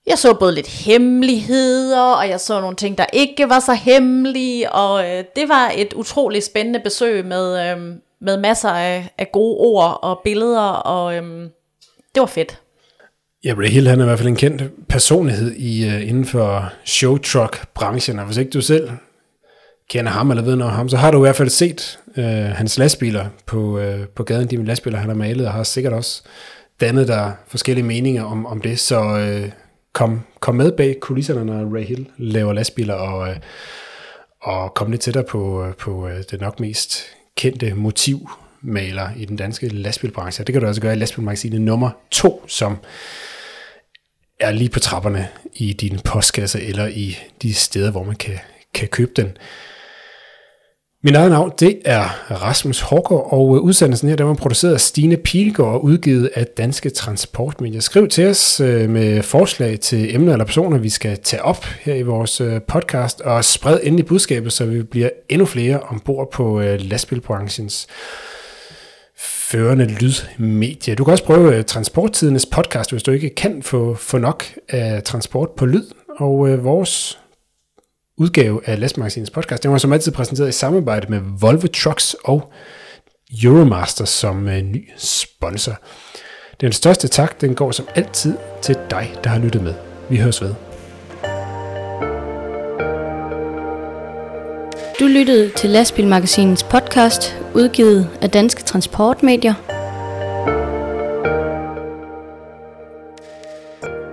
[0.07, 4.73] jeg så både lidt hemmeligheder, og jeg så nogle ting, der ikke var så hemmelige,
[4.73, 9.57] og øh, det var et utroligt spændende besøg med, øh, med masser af, af gode
[9.59, 11.23] ord og billeder, og øh,
[12.15, 12.61] det var fedt.
[13.47, 16.73] Ja, Ray Hill han er i hvert fald en kendt personlighed i, uh, inden for
[16.85, 18.91] showtruck-branchen, og hvis ikke du selv
[19.91, 22.25] kender ham eller ved noget om ham, så har du i hvert fald set uh,
[22.25, 26.23] hans lastbiler på, uh, på gaden, de lastbiler, han har malet, og har sikkert også
[26.81, 29.51] dannet der forskellige meninger om, om det, så uh,
[29.93, 33.37] kom, kom med bag kulisserne, når Ray Hill laver lastbiler, og, uh,
[34.41, 37.05] og kom lidt tættere på, på uh, det nok mest
[37.37, 40.45] kendte motivmaler i den danske lastbilbranche.
[40.45, 42.77] Det kan du også gøre i lastbilmagasinet nummer 2, som
[44.41, 48.39] er lige på trapperne i din postkasse eller i de steder, hvor man kan,
[48.75, 49.37] kan købe den.
[51.05, 52.05] Min eget navn, det er
[52.43, 56.47] Rasmus Hårgaard, og øh, udsendelsen her, der var produceret af Stine Pilgaard og udgivet af
[56.47, 57.81] Danske Transportmedier.
[57.81, 61.95] Skriv til os øh, med forslag til emner eller personer, vi skal tage op her
[61.95, 66.61] i vores øh, podcast, og spred endelig budskabet, så vi bliver endnu flere ombord på
[66.79, 67.87] lastbilbranchens
[69.51, 70.95] førende lydmedie.
[70.95, 75.03] Du kan også prøve uh, Transporttidens podcast, hvis du ikke kan få, få nok af
[75.03, 75.85] transport på lyd.
[76.19, 77.19] Og øh, vores
[78.19, 82.53] udgave af Lastmagasinets podcast, den var som altid præsenteret i samarbejde med Volvo Trucks og
[83.45, 85.79] Euromaster som øh, ny sponsor.
[86.61, 89.75] Den største tak, den går som altid til dig, der har lyttet med.
[90.11, 90.66] Vi høres ved.
[95.01, 99.55] Du lyttede til Lastbilmagasinets podcast, udgivet af Danske Transportmedier.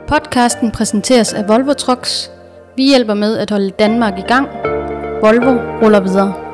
[0.08, 2.32] Podcasten præsenteres af Volvo Trucks.
[2.76, 4.48] Vi hjælper med at holde Danmark i gang.
[5.22, 6.53] Volvo ruller videre.